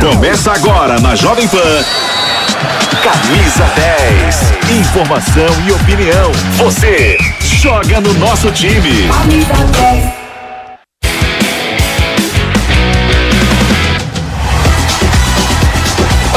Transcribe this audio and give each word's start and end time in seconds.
Começa 0.00 0.52
agora 0.52 1.00
na 1.00 1.16
Jovem 1.16 1.48
Pan. 1.48 1.58
Camisa 3.02 3.64
10. 3.74 4.78
Informação 4.78 5.46
e 5.66 5.72
opinião. 5.72 6.30
Você 6.58 7.16
joga 7.40 7.98
no 8.00 8.12
nosso 8.14 8.50
time. 8.52 9.08
Camisa 9.08 9.54
10. 9.80 10.24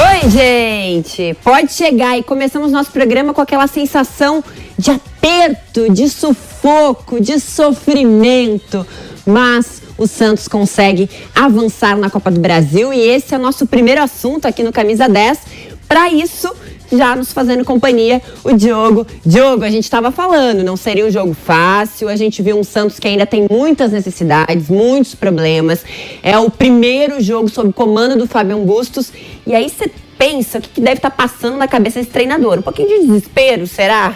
Oi, 0.10 0.30
gente! 0.30 1.38
Pode 1.44 1.74
chegar 1.74 2.18
e 2.18 2.24
começamos 2.24 2.72
nosso 2.72 2.92
programa 2.92 3.34
com 3.34 3.42
aquela 3.42 3.68
sensação 3.68 4.42
de 4.78 4.92
aperto, 4.92 5.92
de 5.92 6.10
sufoco, 6.10 7.20
de 7.20 7.42
sofrimento. 7.42 8.88
Mas 9.28 9.82
o 9.98 10.08
Santos 10.08 10.48
consegue 10.48 11.10
avançar 11.36 11.98
na 11.98 12.10
Copa 12.10 12.32
do 12.32 12.40
Brasil 12.40 12.94
e 12.94 13.00
esse 13.00 13.36
é 13.36 13.38
o 13.38 13.42
nosso 13.42 13.68
primeiro 13.68 14.02
assunto 14.02 14.48
aqui 14.48 14.64
no 14.64 14.72
Camisa 14.72 15.10
10. 15.10 15.40
Para 15.86 16.10
isso, 16.10 16.50
já 16.92 17.16
nos 17.16 17.34
fazendo 17.34 17.66
companhia, 17.66 18.22
o 18.44 18.54
Diogo. 18.54 19.06
Diogo, 19.26 19.64
a 19.64 19.70
gente 19.70 19.84
estava 19.84 20.12
falando, 20.12 20.64
não 20.64 20.78
seria 20.78 21.06
um 21.06 21.12
jogo 21.12 21.34
fácil. 21.34 22.08
A 22.08 22.16
gente 22.16 22.42
viu 22.42 22.58
um 22.58 22.64
Santos 22.64 23.00
que 23.00 23.08
ainda 23.08 23.26
tem 23.26 23.48
muitas 23.50 23.92
necessidades, 23.92 24.70
muitos 24.70 25.14
problemas. 25.14 25.84
É 26.24 26.38
o 26.38 26.50
primeiro 26.50 27.22
jogo 27.22 27.50
sob 27.50 27.74
comando 27.74 28.18
do 28.18 28.28
Fabião 28.28 28.64
Bustos. 28.66 29.12
E 29.46 29.54
aí 29.54 29.70
você 29.70 29.92
pensa 30.18 30.58
o 30.58 30.62
que 30.62 30.82
deve 30.82 30.98
estar 30.98 31.10
tá 31.10 31.16
passando 31.16 31.58
na 31.58 31.68
cabeça 31.68 32.00
desse 32.00 32.12
treinador? 32.12 32.60
Um 32.60 32.64
pouquinho 32.64 32.88
de 32.88 33.08
desespero, 33.08 33.68
será? 33.68 34.16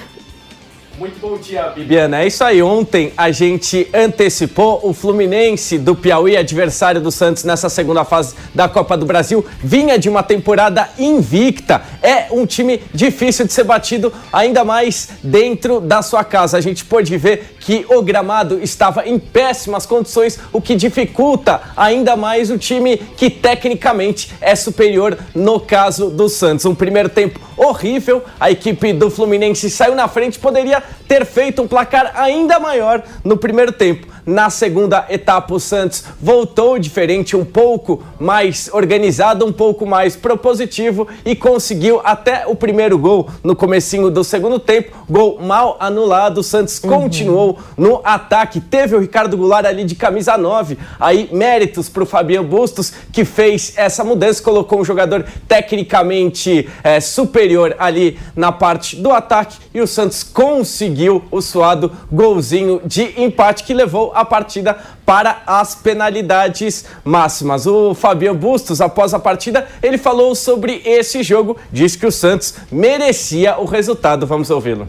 Muito 1.02 1.20
bom 1.20 1.36
dia, 1.36 1.64
Bibiana. 1.70 2.22
É 2.22 2.28
isso 2.28 2.44
aí. 2.44 2.62
Ontem 2.62 3.12
a 3.18 3.32
gente 3.32 3.90
antecipou 3.92 4.82
o 4.84 4.94
Fluminense 4.94 5.80
do 5.80 5.96
Piauí, 5.96 6.38
adversário 6.38 7.02
do 7.02 7.10
Santos 7.10 7.44
nessa 7.44 7.70
segunda 7.70 8.06
fase 8.06 8.36
da 8.54 8.70
Copa 8.70 8.96
do 8.96 9.04
Brasil. 9.04 9.44
Vinha 9.64 9.98
de 9.98 10.08
uma 10.08 10.22
temporada 10.22 10.88
invicta. 11.00 11.82
É 12.04 12.28
um 12.30 12.46
time 12.46 12.84
difícil 12.94 13.48
de 13.48 13.52
ser 13.52 13.64
batido, 13.64 14.14
ainda 14.32 14.64
mais 14.64 15.10
dentro 15.24 15.82
da 15.82 16.04
sua 16.04 16.24
casa. 16.24 16.56
A 16.56 16.62
gente 16.62 16.86
pôde 16.86 17.18
ver 17.18 17.56
que 17.60 17.84
o 17.90 18.04
gramado 18.04 18.60
estava 18.62 19.08
em 19.08 19.18
péssimas 19.18 19.88
condições, 19.88 20.38
o 20.54 20.62
que 20.62 20.76
dificulta 20.76 21.62
ainda 21.76 22.16
mais 22.16 22.52
o 22.52 22.60
time 22.60 22.98
que 23.18 23.28
tecnicamente 23.32 24.32
é 24.40 24.56
superior 24.56 25.18
no 25.34 25.60
caso 25.60 26.12
do 26.12 26.30
Santos. 26.30 26.64
Um 26.66 26.76
primeiro 26.76 27.10
tempo 27.10 27.40
horrível, 27.58 28.24
a 28.40 28.52
equipe 28.52 28.94
do 28.94 29.10
Fluminense 29.10 29.68
saiu 29.70 29.96
na 29.96 30.08
frente, 30.08 30.38
poderia 30.38 30.91
ter 31.08 31.26
feito 31.26 31.62
um 31.62 31.68
placar 31.68 32.12
ainda 32.16 32.60
maior 32.60 33.04
no 33.24 33.38
primeiro 33.38 33.72
tempo. 33.72 34.08
Na 34.26 34.52
segunda 34.52 35.06
etapa, 35.10 35.54
o 35.54 35.60
Santos 35.60 36.04
voltou 36.22 36.78
diferente, 36.78 37.36
um 37.36 37.44
pouco 37.44 38.04
mais 38.20 38.70
organizado, 38.72 39.46
um 39.46 39.52
pouco 39.52 39.86
mais 39.86 40.16
propositivo 40.16 41.08
e 41.26 41.36
conseguiu 41.36 42.00
até 42.04 42.46
o 42.46 42.56
primeiro 42.56 42.98
gol 43.00 43.28
no 43.44 43.56
comecinho 43.56 44.12
do 44.12 44.24
segundo 44.24 44.60
tempo. 44.60 44.96
Gol 45.10 45.40
mal 45.42 45.76
anulado, 45.80 46.38
o 46.38 46.44
Santos 46.44 46.80
uhum. 46.84 46.90
continuou 46.90 47.60
no 47.76 48.00
ataque. 48.04 48.62
Teve 48.62 48.96
o 48.96 49.00
Ricardo 49.00 49.36
Goulart 49.36 49.66
ali 49.66 49.84
de 49.84 49.96
camisa 49.96 50.38
9. 50.38 50.78
Aí, 51.00 51.28
méritos 51.32 51.90
para 51.90 52.04
o 52.04 52.06
Fabiano 52.06 52.48
Bustos, 52.48 52.94
que 53.12 53.26
fez 53.26 53.74
essa 53.76 54.04
mudança, 54.04 54.44
colocou 54.44 54.80
um 54.80 54.86
jogador 54.86 55.26
tecnicamente 55.48 56.70
é, 56.84 57.00
superior 57.00 57.76
ali 57.80 58.20
na 58.36 58.52
parte 58.52 58.96
do 58.96 59.12
ataque 59.12 59.58
e 59.74 59.82
o 59.82 59.88
Santos 59.88 60.24
conseguiu 60.24 60.81
o 61.30 61.42
suado 61.42 61.92
golzinho 62.12 62.82
de 62.86 63.22
empate 63.22 63.64
que 63.64 63.74
levou 63.74 64.12
a 64.16 64.24
partida 64.24 64.78
para 65.06 65.44
as 65.46 65.76
penalidades 65.76 66.86
máximas. 67.04 67.68
O 67.68 67.94
Fabiano 67.94 68.40
Bustos, 68.40 68.82
após 68.82 69.14
a 69.14 69.20
partida, 69.20 69.68
ele 69.84 69.98
falou 69.98 70.34
sobre 70.34 70.82
esse 70.86 71.22
jogo, 71.24 71.58
disse 71.72 71.98
que 71.98 72.06
o 72.06 72.12
Santos 72.12 72.56
merecia 72.72 73.58
o 73.60 73.66
resultado. 73.66 74.26
Vamos 74.26 74.50
ouvi-lo. 74.50 74.88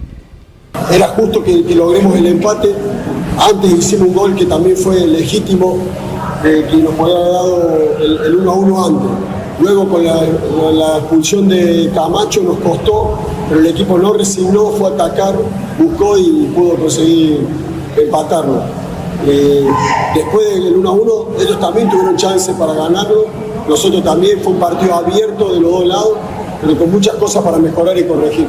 Era 0.91 1.09
justo 1.09 1.43
que, 1.43 1.63
que, 1.65 1.75
logremos 1.75 2.17
el 2.17 2.27
empate. 2.27 2.75
Antes 3.39 3.71
hicimos 3.73 4.09
un 4.09 4.15
gol 4.15 4.35
que 4.35 4.47
también 4.47 4.77
fue 4.77 5.01
legítimo, 5.07 5.79
eh, 6.45 6.67
que 6.71 6.77
nos 6.77 6.95
podía 6.95 7.17
haber 7.17 7.33
dado 7.33 7.99
el 8.01 8.37
1 8.37 8.51
a 8.51 8.55
1 8.55 8.85
antes. 8.85 9.42
Luego 9.63 9.89
con 9.89 10.05
la, 10.05 10.99
expulsión 10.99 11.49
de 11.49 11.89
Camacho 11.95 12.43
nos 12.43 12.59
costó, 12.59 13.17
pero 13.49 13.61
el 13.61 13.67
equipo 13.69 13.97
no 13.97 14.13
resignó, 14.13 14.71
fue 14.71 14.91
a 14.91 14.95
atacar, 14.95 15.37
buscó 15.79 16.19
y 16.19 16.51
pudo 16.53 16.75
conseguir 16.75 17.47
empatarlo. 17.97 18.61
Eh, 19.25 19.65
después 20.17 20.49
del 20.49 20.75
1 20.75 20.89
a 20.89 20.93
1, 20.93 21.27
ellos 21.39 21.61
también 21.61 21.89
tuvieron 21.89 22.17
chance 22.17 22.53
para 22.55 22.73
ganarlo. 22.73 23.27
Nosotros 23.69 24.03
también 24.03 24.41
fue 24.41 24.53
un 24.53 24.59
partido 24.59 24.95
abierto 24.95 25.55
de 25.55 25.61
los 25.61 25.71
dos 25.71 25.87
lados, 25.87 26.13
pero 26.61 26.77
con 26.77 26.91
muchas 26.91 27.15
cosas 27.15 27.45
para 27.45 27.59
mejorar 27.59 27.97
y 27.97 28.05
corregir. 28.05 28.49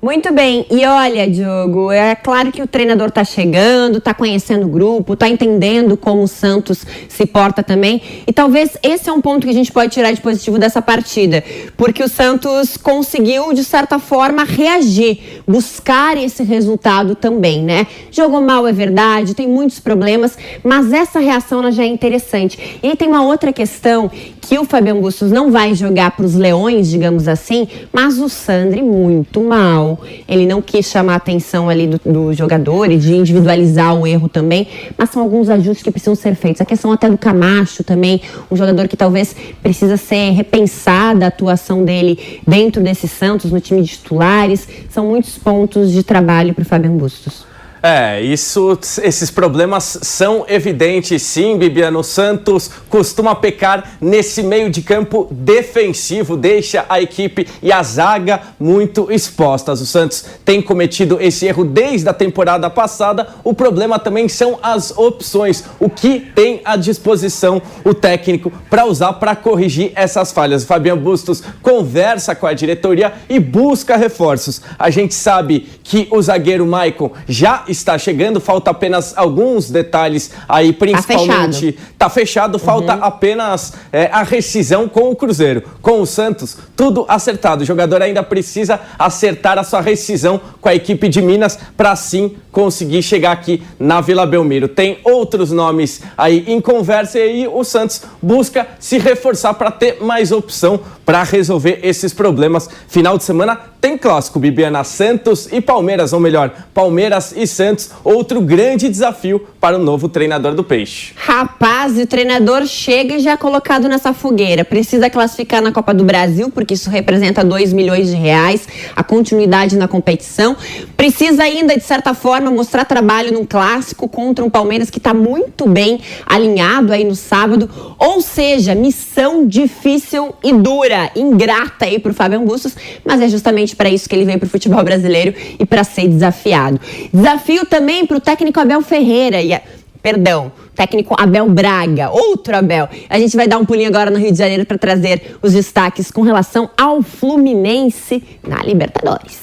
Muito 0.00 0.30
bem. 0.30 0.66
E 0.70 0.84
olha, 0.84 1.28
Diogo, 1.28 1.90
é 1.90 2.14
claro 2.14 2.52
que 2.52 2.60
o 2.60 2.66
treinador 2.66 3.08
está 3.08 3.24
chegando, 3.24 3.96
está 3.96 4.12
conhecendo 4.12 4.66
o 4.66 4.68
grupo, 4.68 5.14
está 5.14 5.26
entendendo 5.26 5.96
como 5.96 6.22
o 6.22 6.28
Santos 6.28 6.84
se 7.08 7.24
porta 7.24 7.62
também. 7.62 8.02
E 8.26 8.32
talvez 8.32 8.76
esse 8.82 9.08
é 9.08 9.12
um 9.12 9.22
ponto 9.22 9.44
que 9.44 9.50
a 9.50 9.54
gente 9.54 9.72
pode 9.72 9.92
tirar 9.92 10.12
de 10.12 10.20
positivo 10.20 10.58
dessa 10.58 10.82
partida, 10.82 11.42
porque 11.78 12.04
o 12.04 12.08
Santos 12.08 12.76
conseguiu, 12.76 13.54
de 13.54 13.64
certa 13.64 13.98
forma, 13.98 14.44
reagir, 14.44 15.42
buscar 15.48 16.18
esse 16.18 16.42
resultado 16.42 17.14
também, 17.14 17.62
né? 17.62 17.86
Jogou 18.10 18.42
mal, 18.42 18.66
é 18.66 18.72
verdade, 18.72 19.34
tem 19.34 19.48
muitos 19.48 19.80
problemas, 19.80 20.36
mas 20.62 20.92
essa 20.92 21.20
reação 21.20 21.72
já 21.72 21.82
é 21.82 21.86
interessante. 21.86 22.78
E 22.82 22.88
aí 22.88 22.96
tem 22.96 23.08
uma 23.08 23.24
outra 23.24 23.50
questão 23.50 24.10
que 24.42 24.58
o 24.58 24.64
Fabiano 24.64 25.00
Bustos 25.00 25.32
não 25.32 25.50
vai 25.50 25.74
jogar 25.74 26.10
para 26.10 26.26
os 26.26 26.34
leões, 26.34 26.88
digamos 26.88 27.26
assim, 27.26 27.66
mas 27.92 28.18
o 28.18 28.28
Sandri 28.28 28.82
muito 28.82 29.40
mal 29.40 29.85
ele 30.26 30.46
não 30.46 30.62
quis 30.62 30.86
chamar 30.86 31.14
a 31.14 31.16
atenção 31.16 31.68
ali 31.68 31.86
do, 31.86 32.00
do 32.04 32.32
jogador 32.32 32.90
e 32.90 32.96
de 32.96 33.14
individualizar 33.14 33.94
o 33.94 34.06
erro 34.06 34.28
também, 34.28 34.66
mas 34.96 35.10
são 35.10 35.22
alguns 35.22 35.48
ajustes 35.50 35.82
que 35.82 35.90
precisam 35.90 36.14
ser 36.14 36.34
feitos. 36.34 36.60
A 36.60 36.64
questão 36.64 36.90
até 36.92 37.08
do 37.10 37.18
Camacho 37.18 37.84
também, 37.84 38.20
um 38.50 38.56
jogador 38.56 38.88
que 38.88 38.96
talvez 38.96 39.36
precisa 39.62 39.96
ser 39.96 40.30
repensada 40.30 41.26
a 41.26 41.28
atuação 41.28 41.84
dele 41.84 42.40
dentro 42.46 42.82
desse 42.82 43.06
Santos, 43.06 43.52
no 43.52 43.60
time 43.60 43.82
de 43.82 43.88
titulares. 43.88 44.66
São 44.88 45.06
muitos 45.06 45.36
pontos 45.38 45.92
de 45.92 46.02
trabalho 46.02 46.54
para 46.54 46.62
o 46.62 46.64
Fabiano 46.64 46.96
Bustos. 46.96 47.55
É, 47.88 48.20
isso, 48.20 48.76
esses 49.00 49.30
problemas 49.30 50.00
são 50.02 50.44
evidentes, 50.48 51.22
sim, 51.22 51.56
Bibiano 51.56 52.02
Santos 52.02 52.68
costuma 52.90 53.32
pecar 53.36 53.92
nesse 54.00 54.42
meio 54.42 54.68
de 54.68 54.82
campo 54.82 55.28
defensivo, 55.30 56.36
deixa 56.36 56.84
a 56.88 57.00
equipe 57.00 57.46
e 57.62 57.70
a 57.70 57.80
zaga 57.84 58.40
muito 58.58 59.12
expostas. 59.12 59.80
O 59.80 59.86
Santos 59.86 60.24
tem 60.44 60.60
cometido 60.60 61.18
esse 61.20 61.46
erro 61.46 61.64
desde 61.64 62.08
a 62.08 62.12
temporada 62.12 62.68
passada. 62.68 63.28
O 63.44 63.54
problema 63.54 64.00
também 64.00 64.28
são 64.28 64.58
as 64.60 64.90
opções, 64.98 65.62
o 65.78 65.88
que 65.88 66.18
tem 66.18 66.62
à 66.64 66.74
disposição 66.74 67.62
o 67.84 67.94
técnico 67.94 68.52
para 68.68 68.84
usar 68.84 69.12
para 69.12 69.36
corrigir 69.36 69.92
essas 69.94 70.32
falhas. 70.32 70.64
O 70.64 70.66
Fabiano 70.66 71.00
Bustos 71.00 71.40
conversa 71.62 72.34
com 72.34 72.48
a 72.48 72.52
diretoria 72.52 73.12
e 73.28 73.38
busca 73.38 73.96
reforços. 73.96 74.60
A 74.76 74.90
gente 74.90 75.14
sabe 75.14 75.68
que 75.84 76.08
o 76.10 76.20
zagueiro 76.20 76.66
Maicon 76.66 77.12
já 77.28 77.62
está 77.68 77.75
chegando, 77.98 78.40
falta 78.40 78.70
apenas 78.70 79.16
alguns 79.16 79.70
detalhes 79.70 80.30
aí, 80.48 80.72
tá 80.72 80.78
principalmente. 80.78 81.72
Tá 81.72 81.78
fechado, 81.78 81.96
tá 81.98 82.10
fechado 82.10 82.58
falta 82.58 82.94
uhum. 82.94 83.04
apenas 83.04 83.74
é, 83.92 84.06
a 84.12 84.22
rescisão 84.22 84.88
com 84.88 85.10
o 85.10 85.16
Cruzeiro. 85.16 85.62
Com 85.82 86.00
o 86.00 86.06
Santos, 86.06 86.56
tudo 86.76 87.04
acertado. 87.08 87.62
O 87.62 87.66
jogador 87.66 88.02
ainda 88.02 88.22
precisa 88.22 88.80
acertar 88.98 89.58
a 89.58 89.64
sua 89.64 89.80
rescisão 89.80 90.40
com 90.60 90.68
a 90.68 90.74
equipe 90.74 91.08
de 91.08 91.22
Minas 91.22 91.58
para 91.76 91.94
sim 91.96 92.36
conseguir 92.50 93.02
chegar 93.02 93.32
aqui 93.32 93.62
na 93.78 94.00
Vila 94.00 94.26
Belmiro. 94.26 94.68
Tem 94.68 94.98
outros 95.04 95.52
nomes 95.52 96.02
aí 96.16 96.44
em 96.46 96.60
conversa 96.60 97.18
e 97.18 97.22
aí 97.22 97.48
o 97.48 97.62
Santos 97.64 98.02
busca 98.22 98.66
se 98.78 98.98
reforçar 98.98 99.54
para 99.54 99.70
ter 99.70 100.02
mais 100.02 100.32
opção 100.32 100.80
para 101.06 101.22
resolver 101.22 101.78
esses 101.82 102.12
problemas. 102.12 102.68
Final 102.88 103.16
de 103.16 103.24
semana 103.24 103.58
tem 103.80 103.96
clássico, 103.96 104.40
Bibiana 104.40 104.82
Santos 104.82 105.48
e 105.52 105.60
Palmeiras, 105.60 106.12
ou 106.12 106.18
melhor, 106.18 106.52
Palmeiras 106.74 107.32
e 107.36 107.46
Santos, 107.46 107.90
outro 108.02 108.40
grande 108.40 108.88
desafio 108.88 109.46
para 109.60 109.76
o 109.76 109.78
novo 109.78 110.08
treinador 110.08 110.54
do 110.54 110.64
Peixe. 110.64 111.12
Rapaz, 111.14 111.96
o 111.96 112.04
treinador 112.04 112.66
chega 112.66 113.20
já 113.20 113.36
colocado 113.36 113.86
nessa 113.88 114.12
fogueira. 114.12 114.64
Precisa 114.64 115.08
classificar 115.08 115.62
na 115.62 115.70
Copa 115.70 115.94
do 115.94 116.02
Brasil, 116.02 116.50
porque 116.50 116.74
isso 116.74 116.90
representa 116.90 117.44
2 117.44 117.72
milhões 117.72 118.08
de 118.08 118.16
reais, 118.16 118.66
a 118.96 119.04
continuidade 119.04 119.76
na 119.76 119.86
competição. 119.86 120.56
Precisa 120.96 121.44
ainda, 121.44 121.76
de 121.76 121.84
certa 121.84 122.12
forma, 122.12 122.50
mostrar 122.50 122.84
trabalho 122.84 123.32
num 123.32 123.46
clássico 123.46 124.08
contra 124.08 124.44
um 124.44 124.50
Palmeiras 124.50 124.90
que 124.90 124.98
está 124.98 125.14
muito 125.14 125.68
bem 125.68 126.00
alinhado 126.26 126.92
aí 126.92 127.04
no 127.04 127.14
sábado. 127.14 127.70
Ou 127.98 128.20
seja, 128.20 128.74
missão 128.74 129.46
difícil 129.46 130.34
e 130.42 130.52
dura, 130.52 130.95
ingrata 131.14 131.84
aí 131.84 131.98
para 131.98 132.12
o 132.12 132.14
Fábio 132.14 132.40
Bustos, 132.40 132.74
mas 133.04 133.20
é 133.20 133.28
justamente 133.28 133.74
para 133.74 133.88
isso 133.88 134.08
que 134.08 134.14
ele 134.14 134.24
veio 134.24 134.38
para 134.38 134.46
o 134.46 134.50
futebol 134.50 134.82
brasileiro 134.82 135.34
e 135.58 135.64
para 135.64 135.84
ser 135.84 136.08
desafiado. 136.08 136.80
Desafio 137.12 137.64
também 137.66 138.06
para 138.06 138.16
o 138.16 138.20
técnico 138.20 138.60
Abel 138.60 138.82
Ferreira. 138.82 139.40
E 139.42 139.58
perdão, 140.02 140.52
técnico 140.74 141.16
Abel 141.18 141.48
Braga, 141.48 142.10
outro 142.10 142.56
Abel. 142.56 142.88
A 143.08 143.18
gente 143.18 143.36
vai 143.36 143.48
dar 143.48 143.58
um 143.58 143.64
pulinho 143.64 143.88
agora 143.88 144.10
no 144.10 144.18
Rio 144.18 144.30
de 144.30 144.38
Janeiro 144.38 144.64
para 144.64 144.78
trazer 144.78 145.36
os 145.42 145.52
destaques 145.52 146.10
com 146.10 146.22
relação 146.22 146.70
ao 146.76 147.02
Fluminense 147.02 148.22
na 148.46 148.62
Libertadores. 148.62 149.38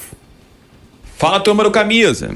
Fala, 1.18 1.40
turma 1.40 1.64
do 1.64 1.72
Camisa. 1.72 2.32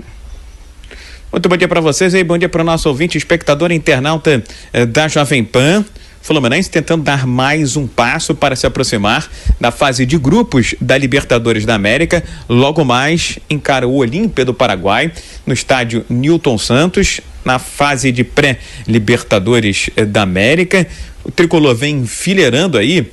Muito 1.31 1.49
bom 1.49 1.57
dia 1.57 1.67
para 1.67 1.81
vocês 1.81 2.13
e 2.13 2.23
bom 2.23 2.37
dia 2.37 2.47
para 2.47 2.61
o 2.61 2.65
nosso 2.65 2.87
ouvinte, 2.87 3.17
espectador 3.17 3.71
internauta 3.71 4.41
eh, 4.71 4.85
da 4.85 5.07
Jovem 5.07 5.43
Pan. 5.43 5.85
Fluminense 6.27 6.69
tentando 6.69 7.05
dar 7.05 7.25
mais 7.25 7.77
um 7.77 7.87
passo 7.87 8.35
para 8.35 8.53
se 8.53 8.67
aproximar 8.67 9.31
da 9.61 9.71
fase 9.71 10.05
de 10.05 10.17
grupos 10.17 10.75
da 10.81 10.97
Libertadores 10.97 11.65
da 11.65 11.73
América. 11.73 12.21
Logo 12.49 12.83
mais 12.83 13.39
encara 13.49 13.87
o 13.87 13.95
Olímpia 13.95 14.43
do 14.43 14.53
Paraguai 14.53 15.09
no 15.45 15.53
estádio 15.53 16.05
Newton 16.09 16.57
Santos, 16.57 17.21
na 17.45 17.59
fase 17.59 18.11
de 18.11 18.25
pré-Libertadores 18.25 19.89
eh, 19.95 20.03
da 20.03 20.23
América. 20.23 20.85
O 21.23 21.31
tricolor 21.31 21.73
vem 21.73 21.99
enfileirando 21.99 22.77
aí 22.77 23.09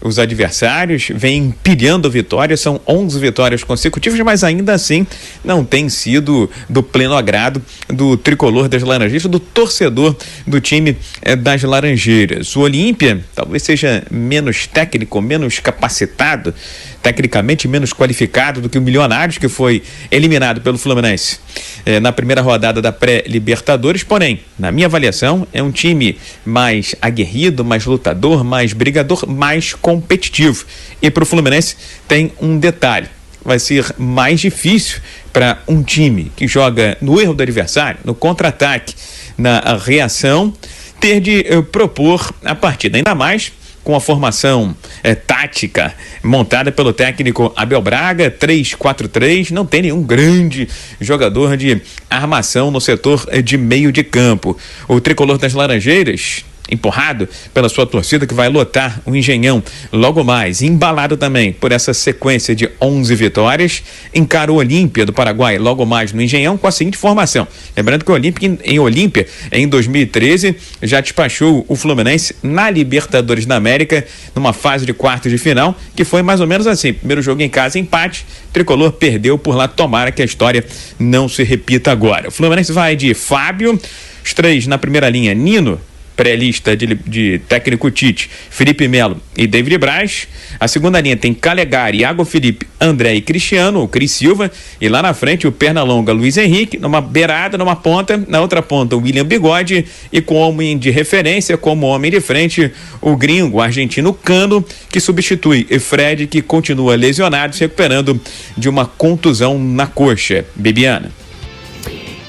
os 0.00 0.18
adversários, 0.18 1.08
vem 1.14 1.46
empilhando 1.46 2.10
vitórias, 2.10 2.60
são 2.60 2.80
11 2.86 3.18
vitórias 3.18 3.64
consecutivas, 3.64 4.18
mas 4.20 4.44
ainda 4.44 4.72
assim 4.72 5.06
não 5.44 5.64
tem 5.64 5.88
sido 5.88 6.50
do 6.68 6.82
pleno 6.82 7.14
agrado 7.14 7.62
do 7.88 8.16
tricolor 8.16 8.68
das 8.68 8.82
Laranjeiras, 8.82 9.26
do 9.26 9.40
torcedor 9.40 10.16
do 10.46 10.60
time 10.60 10.96
eh, 11.22 11.36
das 11.36 11.62
Laranjeiras. 11.62 12.54
O 12.56 12.60
Olímpia 12.60 13.24
talvez 13.34 13.62
seja 13.62 14.04
menos 14.10 14.66
técnico, 14.66 15.20
menos 15.20 15.58
capacitado, 15.58 16.54
tecnicamente 17.02 17.68
menos 17.68 17.92
qualificado 17.92 18.60
do 18.60 18.68
que 18.68 18.78
o 18.78 18.82
Milionários, 18.82 19.38
que 19.38 19.48
foi 19.48 19.82
eliminado 20.10 20.60
pelo 20.60 20.76
Fluminense 20.76 21.38
eh, 21.84 22.00
na 22.00 22.10
primeira 22.10 22.42
rodada 22.42 22.82
da 22.82 22.90
pré-Libertadores. 22.90 24.02
Porém, 24.02 24.40
na 24.58 24.72
minha 24.72 24.86
avaliação, 24.86 25.46
é 25.52 25.62
um 25.62 25.70
time 25.70 26.18
mais 26.44 26.94
aguerrido, 27.00 27.64
mais 27.64 27.86
lutador, 27.86 28.42
mais 28.42 28.72
brigador, 28.72 29.24
mais 29.28 29.72
competitivo. 29.86 30.66
E 31.00 31.08
para 31.08 31.22
o 31.22 31.26
Fluminense 31.26 31.76
tem 32.08 32.32
um 32.40 32.58
detalhe: 32.58 33.06
vai 33.44 33.60
ser 33.60 33.94
mais 33.96 34.40
difícil 34.40 34.98
para 35.32 35.62
um 35.68 35.80
time 35.80 36.32
que 36.34 36.48
joga 36.48 36.98
no 37.00 37.20
erro 37.20 37.32
do 37.32 37.42
adversário, 37.44 38.00
no 38.04 38.12
contra-ataque, 38.12 38.96
na 39.38 39.76
reação, 39.76 40.52
ter 40.98 41.20
de 41.20 41.46
uh, 41.52 41.62
propor 41.62 42.34
a 42.44 42.52
partida. 42.52 42.98
Ainda 42.98 43.14
mais 43.14 43.52
com 43.84 43.94
a 43.94 44.00
formação 44.00 44.74
é, 45.04 45.14
tática 45.14 45.94
montada 46.20 46.72
pelo 46.72 46.92
técnico 46.92 47.52
Abel 47.54 47.80
Braga, 47.80 48.28
3-4-3, 48.28 49.52
não 49.52 49.64
tem 49.64 49.82
nenhum 49.82 50.02
grande 50.02 50.68
jogador 51.00 51.56
de 51.56 51.80
armação 52.10 52.72
no 52.72 52.80
setor 52.80 53.24
eh, 53.30 53.40
de 53.40 53.56
meio 53.56 53.92
de 53.92 54.02
campo. 54.02 54.58
O 54.88 55.00
tricolor 55.00 55.38
das 55.38 55.54
Laranjeiras 55.54 56.44
empurrado 56.70 57.28
pela 57.52 57.68
sua 57.68 57.86
torcida 57.86 58.26
que 58.26 58.34
vai 58.34 58.48
lotar 58.48 59.00
o 59.04 59.14
Engenhão 59.14 59.62
logo 59.92 60.22
mais, 60.24 60.62
embalado 60.62 61.16
também 61.16 61.52
por 61.52 61.72
essa 61.72 61.94
sequência 61.94 62.54
de 62.54 62.68
11 62.80 63.14
vitórias, 63.14 63.82
encara 64.14 64.52
o 64.52 64.56
Olímpia 64.56 65.06
do 65.06 65.12
Paraguai 65.12 65.58
logo 65.58 65.84
mais 65.84 66.12
no 66.12 66.22
Engenhão 66.22 66.56
com 66.56 66.66
a 66.66 66.72
seguinte 66.72 66.96
formação. 66.96 67.46
Lembrando 67.76 68.04
que 68.04 68.10
o 68.10 68.14
Olímpia 68.14 68.58
em 68.64 68.78
Olímpia 68.78 69.26
em 69.52 69.68
2013 69.68 70.56
já 70.82 71.00
despachou 71.00 71.64
o 71.68 71.76
Fluminense 71.76 72.34
na 72.42 72.70
Libertadores 72.70 73.46
da 73.46 73.56
América 73.56 74.06
numa 74.34 74.52
fase 74.52 74.84
de 74.84 74.92
quartos 74.92 75.30
de 75.30 75.38
final, 75.38 75.76
que 75.94 76.04
foi 76.04 76.22
mais 76.22 76.40
ou 76.40 76.46
menos 76.46 76.66
assim, 76.66 76.92
primeiro 76.92 77.22
jogo 77.22 77.42
em 77.42 77.48
casa 77.48 77.78
empate, 77.78 78.26
Tricolor 78.52 78.92
perdeu 78.92 79.38
por 79.38 79.54
lá, 79.54 79.68
tomara 79.68 80.10
que 80.10 80.22
a 80.22 80.24
história 80.24 80.64
não 80.98 81.28
se 81.28 81.42
repita 81.42 81.92
agora. 81.92 82.28
O 82.28 82.30
Fluminense 82.30 82.72
vai 82.72 82.96
de 82.96 83.12
Fábio, 83.14 83.78
os 84.24 84.34
três 84.34 84.66
na 84.66 84.78
primeira 84.78 85.08
linha, 85.08 85.34
Nino, 85.34 85.80
pré-lista 86.16 86.74
de, 86.74 86.94
de, 87.06 87.38
técnico 87.46 87.90
Tite, 87.90 88.30
Felipe 88.50 88.88
Melo 88.88 89.20
e 89.36 89.46
David 89.46 89.76
Braz. 89.78 90.26
A 90.58 90.66
segunda 90.66 91.00
linha 91.00 91.16
tem 91.16 91.34
Calegari, 91.34 91.98
Iago 91.98 92.24
Felipe, 92.24 92.66
André 92.80 93.14
e 93.14 93.20
Cristiano, 93.20 93.82
o 93.82 93.88
Cris 93.88 94.12
Silva. 94.12 94.50
E 94.80 94.88
lá 94.88 95.02
na 95.02 95.12
frente 95.12 95.46
o 95.46 95.52
Pernalonga, 95.52 96.12
Luiz 96.12 96.38
Henrique, 96.38 96.78
numa 96.78 97.00
beirada, 97.00 97.58
numa 97.58 97.76
ponta. 97.76 98.16
Na 98.26 98.40
outra 98.40 98.62
ponta 98.62 98.96
o 98.96 99.00
William 99.00 99.24
Bigode. 99.24 99.84
E 100.10 100.20
com 100.22 100.36
homem 100.36 100.78
de 100.78 100.90
referência, 100.90 101.56
como 101.56 101.86
homem 101.86 102.10
de 102.10 102.20
frente, 102.20 102.72
o 103.00 103.14
gringo, 103.14 103.58
o 103.58 103.60
argentino 103.60 104.14
Cano, 104.14 104.64
que 104.90 104.98
substitui 104.98 105.66
Fred, 105.78 106.26
que 106.26 106.40
continua 106.40 106.96
lesionado, 106.96 107.54
se 107.54 107.60
recuperando 107.60 108.18
de 108.56 108.68
uma 108.68 108.86
contusão 108.86 109.58
na 109.58 109.86
coxa. 109.86 110.44
Bibiana. 110.54 111.25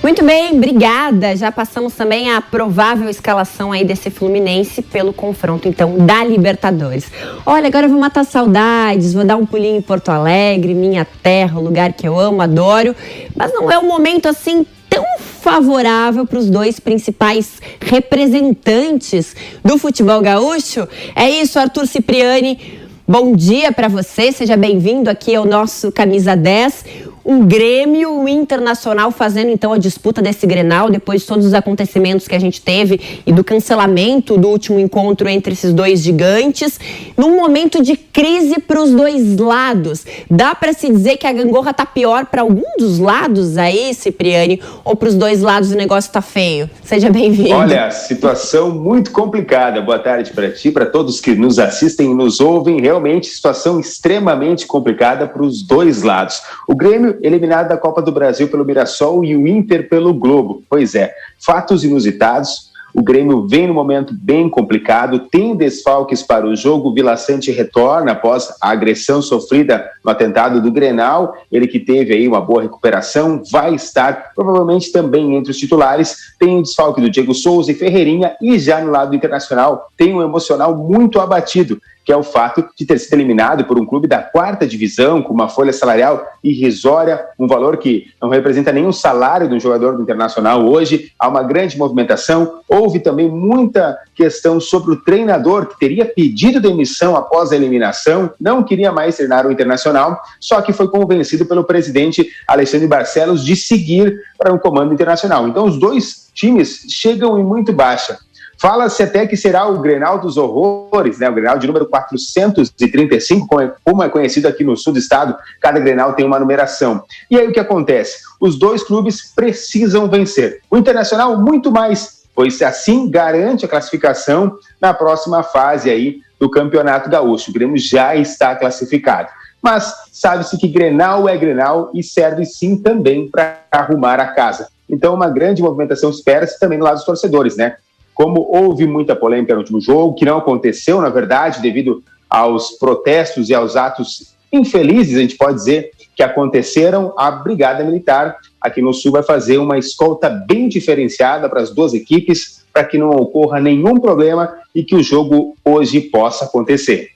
Muito 0.08 0.24
bem, 0.24 0.54
obrigada. 0.54 1.36
Já 1.36 1.52
passamos 1.52 1.94
também 1.94 2.32
a 2.32 2.40
provável 2.40 3.10
escalação 3.10 3.74
aí 3.74 3.84
desse 3.84 4.10
Fluminense 4.10 4.82
pelo 4.82 5.12
confronto, 5.12 5.68
então, 5.68 5.98
da 5.98 6.24
Libertadores. 6.24 7.12
Olha, 7.46 7.68
agora 7.68 7.88
eu 7.88 7.90
vou 7.90 8.00
matar 8.00 8.24
saudades, 8.24 9.14
vou 9.14 9.26
dar 9.26 9.36
um 9.36 9.46
pulinho 9.46 9.76
em 9.76 9.82
Porto 9.82 10.08
Alegre, 10.08 10.74
minha 10.74 11.06
terra, 11.22 11.60
o 11.60 11.62
lugar 11.62 11.92
que 11.92 12.08
eu 12.08 12.18
amo, 12.18 12.42
adoro. 12.42 12.96
Mas 13.36 13.52
não 13.52 13.70
é 13.70 13.78
um 13.78 13.86
momento 13.86 14.30
assim 14.30 14.66
tão 14.90 15.04
favorável 15.20 16.26
para 16.26 16.40
os 16.40 16.50
dois 16.50 16.80
principais 16.80 17.62
representantes 17.82 19.36
do 19.62 19.78
futebol 19.78 20.22
gaúcho. 20.22 20.88
É 21.18 21.30
isso, 21.30 21.60
Arthur 21.60 21.86
Cipriani. 21.86 22.87
Bom 23.10 23.34
dia 23.38 23.72
para 23.72 23.88
você, 23.88 24.34
seja 24.34 24.58
bem-vindo 24.58 25.10
aqui 25.10 25.34
ao 25.34 25.46
nosso 25.46 25.94
Camisa 25.94 26.36
10 26.36 27.08
um 27.28 27.46
Grêmio 27.46 28.10
um 28.10 28.26
Internacional 28.26 29.12
fazendo 29.12 29.52
então 29.52 29.74
a 29.74 29.78
disputa 29.78 30.22
desse 30.22 30.48
Grenal 30.48 30.90
depois 30.90 31.22
de 31.22 31.28
todos 31.28 31.46
os 31.46 31.54
acontecimentos 31.54 32.26
que 32.26 32.34
a 32.34 32.40
gente 32.40 32.62
teve 32.62 33.22
e 33.26 33.34
do 33.34 33.44
cancelamento 33.44 34.38
do 34.38 34.48
último 34.48 34.80
encontro 34.80 35.28
entre 35.28 35.52
esses 35.52 35.74
dois 35.74 36.00
gigantes, 36.02 36.80
num 37.18 37.36
momento 37.36 37.84
de 37.84 37.98
crise 37.98 38.62
para 38.62 38.82
os 38.82 38.92
dois 38.92 39.36
lados. 39.36 40.06
Dá 40.32 40.56
para 40.56 40.72
se 40.72 40.90
dizer 40.90 41.18
que 41.18 41.28
a 41.28 41.34
gangorra 41.34 41.74
tá 41.74 41.86
pior 41.86 42.28
para 42.28 42.44
algum 42.44 42.78
dos 42.80 42.98
lados 42.98 43.58
aí, 43.58 43.94
Cipriani, 43.94 44.62
ou 44.86 44.96
para 44.96 45.10
os 45.10 45.16
dois 45.16 45.42
lados 45.42 45.74
o 45.74 45.76
negócio 45.76 46.10
tá 46.10 46.22
feio? 46.22 46.70
Seja 46.82 47.10
bem-vindo. 47.10 47.56
Olha, 47.56 47.92
situação 47.92 48.72
muito 48.72 49.12
complicada. 49.12 49.82
Boa 49.82 50.00
tarde 50.00 50.32
para 50.32 50.50
ti, 50.50 50.72
para 50.72 50.86
todos 50.86 51.20
que 51.20 51.36
nos 51.36 51.60
assistem 51.60 52.12
e 52.12 52.14
nos 52.14 52.40
ouvem. 52.40 52.80
Realmente 52.80 52.97
situação 53.28 53.80
extremamente 53.80 54.66
complicada 54.66 55.28
para 55.28 55.44
os 55.44 55.62
dois 55.62 56.04
lados. 56.04 56.42
O 56.68 56.76
Grêmio 56.76 57.18
eliminado 57.22 57.70
da 57.70 57.78
Copa 57.78 58.02
do 58.02 58.12
Brasil 58.12 58.48
pelo 58.48 58.66
Mirassol 58.66 59.24
e 59.24 59.36
o 59.36 59.48
Inter 59.48 59.88
pelo 59.90 60.14
Globo. 60.14 60.64
Pois 60.70 60.96
é, 60.96 61.14
fatos 61.40 61.84
inusitados. 61.84 62.68
O 62.98 63.04
Grêmio 63.04 63.48
vem 63.48 63.68
num 63.68 63.76
momento 63.76 64.12
bem 64.12 64.50
complicado, 64.50 65.28
tem 65.30 65.56
desfalques 65.56 66.24
para 66.24 66.48
o 66.48 66.56
jogo. 66.56 66.90
O 66.90 66.94
Vila 66.96 67.16
Sante 67.16 67.52
retorna 67.52 68.14
após 68.14 68.50
a 68.60 68.72
agressão 68.72 69.22
sofrida 69.22 69.88
no 70.04 70.10
atentado 70.10 70.60
do 70.60 70.72
Grenal. 70.72 71.36
Ele 71.52 71.68
que 71.68 71.80
teve 71.80 72.16
aí 72.16 72.28
uma 72.28 72.42
boa 72.42 72.64
recuperação, 72.64 73.44
vai 73.52 73.76
estar 73.76 74.32
provavelmente 74.34 74.92
também 74.92 75.36
entre 75.36 75.52
os 75.52 75.58
titulares. 75.58 76.16
Tem 76.40 76.58
o 76.58 76.64
desfalque 76.64 77.00
do 77.00 77.10
Diego 77.10 77.36
Souza 77.36 77.72
e 77.72 77.76
Ferreirinha 77.76 78.36
e 78.42 78.58
já 78.58 78.82
no 78.82 78.90
lado 78.90 79.16
internacional 79.16 79.90
tem 79.96 80.14
um 80.16 80.24
emocional 80.24 80.76
muito 80.76 81.20
abatido 81.20 81.80
que 82.08 82.14
é 82.14 82.16
o 82.16 82.24
fato 82.24 82.66
de 82.74 82.86
ter 82.86 82.98
sido 83.00 83.16
eliminado 83.16 83.66
por 83.66 83.78
um 83.78 83.86
clube 83.86 84.08
da 84.08 84.20
quarta 84.24 84.66
divisão, 84.66 85.22
com 85.22 85.34
uma 85.34 85.50
folha 85.50 85.74
salarial 85.74 86.26
irrisória, 86.42 87.26
um 87.38 87.46
valor 87.46 87.76
que 87.76 88.06
não 88.22 88.30
representa 88.30 88.72
nenhum 88.72 88.94
salário 88.94 89.50
de 89.50 89.54
um 89.54 89.60
jogador 89.60 89.98
do 89.98 90.04
Internacional 90.04 90.66
hoje. 90.66 91.12
Há 91.20 91.28
uma 91.28 91.44
grande 91.44 91.78
movimentação. 91.78 92.62
Houve 92.66 93.02
também 93.02 93.30
muita 93.30 93.98
questão 94.16 94.58
sobre 94.58 94.92
o 94.92 95.04
treinador, 95.04 95.66
que 95.66 95.78
teria 95.78 96.06
pedido 96.06 96.62
demissão 96.62 97.14
após 97.14 97.52
a 97.52 97.58
eliminação, 97.58 98.32
não 98.40 98.64
queria 98.64 98.90
mais 98.90 99.18
treinar 99.18 99.46
o 99.46 99.52
Internacional, 99.52 100.22
só 100.40 100.62
que 100.62 100.72
foi 100.72 100.88
convencido 100.88 101.46
pelo 101.46 101.66
presidente 101.66 102.26
Alexandre 102.48 102.88
Barcelos 102.88 103.44
de 103.44 103.58
seguir 103.58 104.18
para 104.38 104.54
o 104.54 104.60
comando 104.60 104.94
internacional. 104.94 105.46
Então, 105.46 105.66
os 105.66 105.78
dois 105.78 106.32
times 106.34 106.86
chegam 106.88 107.38
em 107.38 107.44
muito 107.44 107.74
baixa. 107.74 108.18
Fala-se 108.60 109.04
até 109.04 109.28
que 109.28 109.38
será 109.38 109.68
o 109.68 109.80
Grenal 109.80 110.20
dos 110.20 110.36
Horrores, 110.36 111.20
né? 111.20 111.30
o 111.30 111.34
Grenal 111.34 111.60
de 111.60 111.68
número 111.68 111.86
435, 111.86 113.48
como 113.84 114.04
é 114.04 114.10
conhecido 114.10 114.48
aqui 114.48 114.64
no 114.64 114.76
sul 114.76 114.94
do 114.94 115.00
estado, 115.00 115.36
cada 115.62 115.80
Grenal 115.80 116.14
tem 116.14 116.26
uma 116.26 116.40
numeração. 116.40 117.04
E 117.30 117.38
aí 117.38 117.48
o 117.48 117.52
que 117.52 117.60
acontece? 117.60 118.20
Os 118.40 118.58
dois 118.58 118.84
clubes 118.84 119.32
precisam 119.36 120.10
vencer. 120.10 120.62
O 120.72 120.78
Internacional 120.78 121.40
muito 121.40 121.72
mais, 121.72 122.24
pois 122.34 122.62
assim 122.62 123.10
garante 123.10 123.66
a 123.66 123.70
classificação 123.70 124.58
na 124.82 124.94
próxima 124.94 125.44
fase 125.44 125.90
aí 125.90 126.22
do 126.40 126.50
Campeonato 126.50 127.10
Gaúcho. 127.10 127.52
O 127.52 127.54
Grêmio 127.54 127.78
já 127.78 128.16
está 128.16 128.56
classificado. 128.56 129.30
Mas 129.62 129.94
sabe-se 130.12 130.58
que 130.58 130.68
Grenal 130.68 131.28
é 131.28 131.36
Grenal 131.36 131.92
e 131.94 132.04
serve 132.04 132.46
sim 132.46 132.78
também 132.78 133.30
para 133.30 133.60
arrumar 133.72 134.20
a 134.20 134.28
casa. 134.28 134.68
Então, 134.90 135.14
uma 135.14 135.30
grande 135.30 135.62
movimentação 135.62 136.10
espera-se 136.10 136.60
também 136.60 136.78
no 136.78 136.86
lado 136.86 136.96
dos 136.96 137.06
torcedores, 137.06 137.58
né? 137.58 137.76
Como 138.18 138.50
houve 138.52 138.88
muita 138.88 139.16
polêmica 139.16 139.54
no 139.54 139.60
último 139.60 139.80
jogo, 139.80 140.16
que 140.16 140.26
não 140.26 140.40
aconteceu, 140.40 141.00
na 141.00 141.10
verdade, 141.10 141.62
devido 141.62 142.04
aos 142.28 142.72
protestos 142.72 143.48
e 143.48 143.54
aos 143.54 143.76
atos 143.76 144.36
infelizes, 144.52 145.16
a 145.16 145.22
gente 145.22 145.38
pode 145.38 145.54
dizer, 145.54 145.92
que 146.16 146.24
aconteceram, 146.24 147.14
a 147.16 147.30
Brigada 147.30 147.84
Militar 147.84 148.38
aqui 148.60 148.82
no 148.82 148.92
Sul 148.92 149.12
vai 149.12 149.22
fazer 149.22 149.60
uma 149.60 149.78
escolta 149.78 150.32
bem 150.32 150.68
diferenciada 150.68 151.48
para 151.48 151.62
as 151.62 151.70
duas 151.70 151.94
equipes, 151.94 152.66
para 152.74 152.84
que 152.84 152.98
não 152.98 153.12
ocorra 153.12 153.62
nenhum 153.62 154.00
problema 154.00 154.52
e 154.74 154.84
que 154.84 154.96
o 154.96 155.04
jogo 155.04 155.56
hoje 155.64 156.02
possa 156.02 156.46
acontecer. 156.46 157.12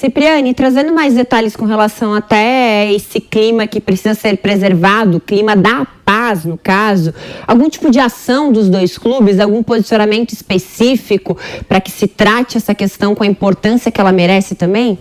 Cipriane, 0.00 0.54
trazendo 0.54 0.94
mais 0.94 1.12
detalhes 1.12 1.54
com 1.54 1.66
relação 1.66 2.14
até 2.14 2.90
esse 2.90 3.20
clima 3.20 3.66
que 3.66 3.78
precisa 3.78 4.14
ser 4.14 4.38
preservado, 4.38 5.18
o 5.18 5.20
clima 5.20 5.54
da 5.54 5.86
paz, 6.06 6.46
no 6.46 6.56
caso, 6.56 7.12
algum 7.46 7.68
tipo 7.68 7.90
de 7.90 8.00
ação 8.00 8.50
dos 8.50 8.70
dois 8.70 8.96
clubes, 8.96 9.38
algum 9.38 9.62
posicionamento 9.62 10.32
específico 10.32 11.36
para 11.68 11.82
que 11.82 11.90
se 11.90 12.06
trate 12.06 12.56
essa 12.56 12.74
questão 12.74 13.14
com 13.14 13.24
a 13.24 13.26
importância 13.26 13.92
que 13.92 14.00
ela 14.00 14.10
merece 14.10 14.54
também? 14.54 14.98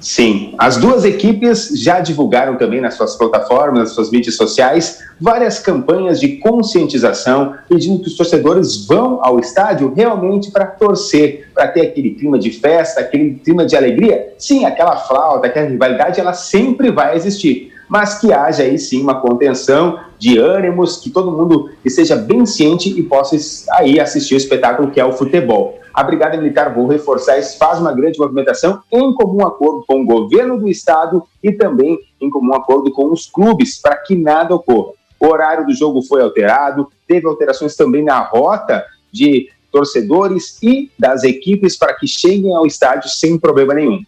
Sim, 0.00 0.54
as 0.58 0.78
duas 0.78 1.04
equipes 1.04 1.70
já 1.74 2.00
divulgaram 2.00 2.56
também 2.56 2.80
nas 2.80 2.94
suas 2.94 3.16
plataformas, 3.16 3.80
nas 3.80 3.90
suas 3.90 4.10
mídias 4.10 4.34
sociais, 4.34 5.00
várias 5.20 5.58
campanhas 5.58 6.18
de 6.18 6.38
conscientização, 6.38 7.54
pedindo 7.68 8.00
que 8.00 8.08
os 8.08 8.16
torcedores 8.16 8.86
vão 8.86 9.20
ao 9.22 9.38
estádio 9.38 9.92
realmente 9.94 10.50
para 10.50 10.64
torcer, 10.64 11.50
para 11.54 11.68
ter 11.68 11.82
aquele 11.82 12.10
clima 12.12 12.38
de 12.38 12.50
festa, 12.50 13.00
aquele 13.00 13.34
clima 13.34 13.66
de 13.66 13.76
alegria. 13.76 14.32
Sim, 14.38 14.64
aquela 14.64 14.96
flauta, 14.96 15.46
aquela 15.46 15.68
rivalidade, 15.68 16.18
ela 16.18 16.32
sempre 16.32 16.90
vai 16.90 17.14
existir, 17.14 17.69
mas 17.90 18.18
que 18.18 18.32
haja 18.32 18.62
aí 18.62 18.78
sim 18.78 19.02
uma 19.02 19.20
contenção 19.20 19.98
de 20.18 20.38
ânimos, 20.38 20.96
que 20.96 21.10
todo 21.10 21.32
mundo 21.32 21.70
esteja 21.84 22.16
bem 22.16 22.46
ciente 22.46 22.88
e 22.88 23.02
possa 23.02 23.36
aí 23.72 24.00
assistir 24.00 24.34
o 24.34 24.36
espetáculo 24.36 24.90
que 24.90 25.00
é 25.00 25.04
o 25.04 25.12
futebol 25.12 25.80
a 25.92 26.02
Brigada 26.02 26.36
Militar, 26.36 26.72
vou 26.74 26.86
reforçar 26.86 27.38
isso, 27.38 27.58
faz 27.58 27.78
uma 27.78 27.92
grande 27.92 28.18
movimentação 28.18 28.82
em 28.90 29.12
comum 29.14 29.46
acordo 29.46 29.84
com 29.86 30.02
o 30.02 30.06
governo 30.06 30.58
do 30.58 30.68
estado 30.68 31.22
e 31.42 31.52
também 31.52 31.98
em 32.20 32.30
comum 32.30 32.54
acordo 32.54 32.92
com 32.92 33.12
os 33.12 33.26
clubes, 33.26 33.80
para 33.80 33.96
que 33.96 34.14
nada 34.14 34.54
ocorra. 34.54 34.92
O 35.18 35.26
horário 35.26 35.66
do 35.66 35.74
jogo 35.74 36.00
foi 36.02 36.22
alterado, 36.22 36.88
teve 37.06 37.26
alterações 37.26 37.76
também 37.76 38.02
na 38.02 38.20
rota 38.20 38.84
de 39.12 39.50
torcedores 39.70 40.58
e 40.62 40.90
das 40.98 41.22
equipes 41.22 41.76
para 41.76 41.94
que 41.94 42.06
cheguem 42.06 42.54
ao 42.54 42.66
estádio 42.66 43.08
sem 43.08 43.38
problema 43.38 43.74
nenhum. 43.74 44.02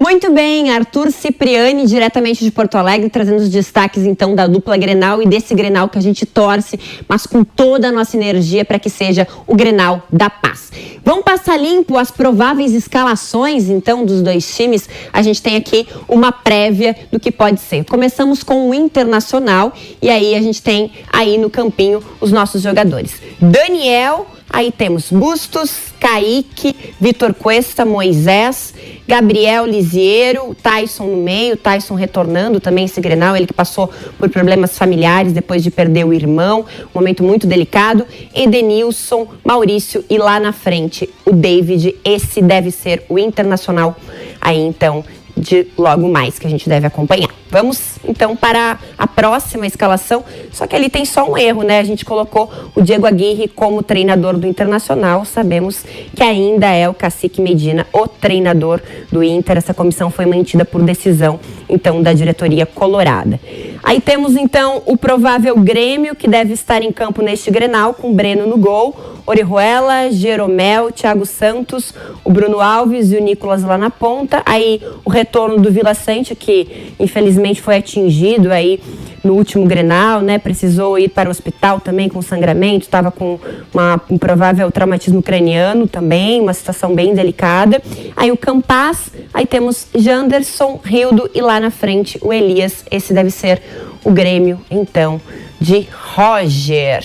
Muito 0.00 0.32
bem, 0.32 0.70
Arthur 0.70 1.10
Cipriani, 1.10 1.84
diretamente 1.84 2.44
de 2.44 2.52
Porto 2.52 2.76
Alegre, 2.76 3.10
trazendo 3.10 3.38
os 3.38 3.48
destaques 3.48 4.04
então 4.04 4.32
da 4.32 4.46
dupla 4.46 4.76
Grenal 4.76 5.20
e 5.20 5.26
desse 5.26 5.56
Grenal 5.56 5.88
que 5.88 5.98
a 5.98 6.00
gente 6.00 6.24
torce, 6.24 6.78
mas 7.08 7.26
com 7.26 7.42
toda 7.42 7.88
a 7.88 7.92
nossa 7.92 8.16
energia 8.16 8.64
para 8.64 8.78
que 8.78 8.88
seja 8.88 9.26
o 9.44 9.56
Grenal 9.56 10.04
da 10.08 10.30
paz. 10.30 10.70
Vamos 11.04 11.24
passar 11.24 11.56
limpo 11.56 11.98
as 11.98 12.12
prováveis 12.12 12.74
escalações 12.74 13.68
então 13.68 14.04
dos 14.04 14.22
dois 14.22 14.54
times. 14.54 14.88
A 15.12 15.20
gente 15.20 15.42
tem 15.42 15.56
aqui 15.56 15.88
uma 16.08 16.30
prévia 16.30 16.94
do 17.10 17.18
que 17.18 17.32
pode 17.32 17.58
ser. 17.60 17.84
Começamos 17.84 18.44
com 18.44 18.70
o 18.70 18.74
Internacional 18.74 19.72
e 20.00 20.08
aí 20.08 20.36
a 20.36 20.40
gente 20.40 20.62
tem 20.62 20.92
aí 21.12 21.36
no 21.38 21.50
campinho 21.50 22.00
os 22.20 22.30
nossos 22.30 22.62
jogadores. 22.62 23.20
Daniel 23.40 24.26
Aí 24.50 24.72
temos 24.72 25.10
Bustos, 25.10 25.92
Kaique, 26.00 26.74
Vitor 27.00 27.34
Cuesta, 27.34 27.84
Moisés, 27.84 28.74
Gabriel 29.06 29.66
Lisiero, 29.66 30.54
Tyson 30.62 31.06
no 31.06 31.16
meio, 31.18 31.56
Tyson 31.56 31.94
retornando 31.94 32.58
também 32.58 32.84
esse 32.86 33.00
Grenal, 33.00 33.36
ele 33.36 33.46
que 33.46 33.52
passou 33.52 33.90
por 34.18 34.28
problemas 34.30 34.76
familiares 34.76 35.32
depois 35.32 35.62
de 35.62 35.70
perder 35.70 36.04
o 36.04 36.12
irmão, 36.12 36.64
um 36.94 36.98
momento 36.98 37.22
muito 37.22 37.46
delicado, 37.46 38.06
Edenilson, 38.34 39.28
Maurício 39.44 40.04
e 40.08 40.18
lá 40.18 40.40
na 40.40 40.52
frente 40.52 41.08
o 41.26 41.32
David, 41.32 41.94
esse 42.04 42.40
deve 42.40 42.70
ser 42.70 43.04
o 43.08 43.18
internacional 43.18 43.96
aí 44.40 44.58
então 44.58 45.04
de 45.48 45.66
logo 45.78 46.06
mais 46.08 46.38
que 46.38 46.46
a 46.46 46.50
gente 46.50 46.68
deve 46.68 46.86
acompanhar. 46.86 47.30
Vamos 47.50 47.98
então 48.06 48.36
para 48.36 48.78
a 48.98 49.06
próxima 49.06 49.66
escalação, 49.66 50.22
só 50.52 50.66
que 50.66 50.76
ali 50.76 50.90
tem 50.90 51.06
só 51.06 51.24
um 51.30 51.38
erro, 51.38 51.62
né? 51.62 51.78
A 51.78 51.84
gente 51.84 52.04
colocou 52.04 52.52
o 52.74 52.82
Diego 52.82 53.06
Aguirre 53.06 53.48
como 53.48 53.82
treinador 53.82 54.36
do 54.36 54.46
Internacional, 54.46 55.24
sabemos 55.24 55.82
que 56.14 56.22
ainda 56.22 56.68
é 56.68 56.86
o 56.86 56.92
Cacique 56.92 57.40
Medina, 57.40 57.86
o 57.92 58.06
treinador 58.06 58.82
do 59.10 59.22
Inter. 59.22 59.56
Essa 59.56 59.72
comissão 59.72 60.10
foi 60.10 60.26
mantida 60.26 60.64
por 60.64 60.82
decisão 60.82 61.40
então 61.68 62.02
da 62.02 62.12
diretoria 62.12 62.66
colorada. 62.66 63.40
Aí 63.82 64.00
temos 64.00 64.36
então 64.36 64.82
o 64.86 64.96
provável 64.96 65.56
Grêmio 65.56 66.14
que 66.14 66.28
deve 66.28 66.52
estar 66.52 66.82
em 66.82 66.92
campo 66.92 67.22
neste 67.22 67.50
Grenal 67.50 67.94
com 67.94 68.12
Breno 68.12 68.46
no 68.46 68.56
gol, 68.56 68.94
Orihuela, 69.26 70.10
Jeromel, 70.10 70.90
Thiago 70.90 71.26
Santos, 71.26 71.94
o 72.24 72.30
Bruno 72.30 72.60
Alves 72.60 73.12
e 73.12 73.16
o 73.16 73.22
Nicolas 73.22 73.62
lá 73.62 73.76
na 73.76 73.90
ponta. 73.90 74.42
Aí 74.44 74.80
o 75.04 75.10
retorno 75.10 75.60
do 75.60 75.70
Vila 75.70 75.94
Sante, 75.94 76.34
que 76.34 76.94
infelizmente 76.98 77.60
foi 77.60 77.76
atingido 77.76 78.50
aí 78.50 78.80
no 79.22 79.34
último 79.34 79.66
Grenal, 79.66 80.20
né? 80.20 80.38
Precisou 80.38 80.98
ir 80.98 81.08
para 81.08 81.28
o 81.28 81.30
hospital 81.30 81.80
também 81.80 82.08
com 82.08 82.20
sangramento, 82.22 82.84
estava 82.84 83.10
com 83.10 83.38
uma, 83.72 84.00
um 84.10 84.18
provável 84.18 84.70
traumatismo 84.70 85.22
craniano 85.22 85.86
também, 85.86 86.40
uma 86.40 86.54
situação 86.54 86.94
bem 86.94 87.14
delicada. 87.14 87.82
Aí 88.16 88.30
o 88.30 88.36
Campas, 88.36 89.10
aí 89.32 89.46
temos 89.46 89.88
Janderson, 89.94 90.80
Rildo 90.84 91.30
e 91.34 91.40
lá 91.40 91.60
na 91.60 91.70
frente 91.70 92.18
o 92.22 92.32
Elias. 92.32 92.84
Esse 92.90 93.12
deve 93.12 93.30
ser 93.30 93.62
o 94.04 94.10
Grêmio, 94.10 94.60
então, 94.70 95.20
de 95.60 95.88
Roger. 96.14 97.04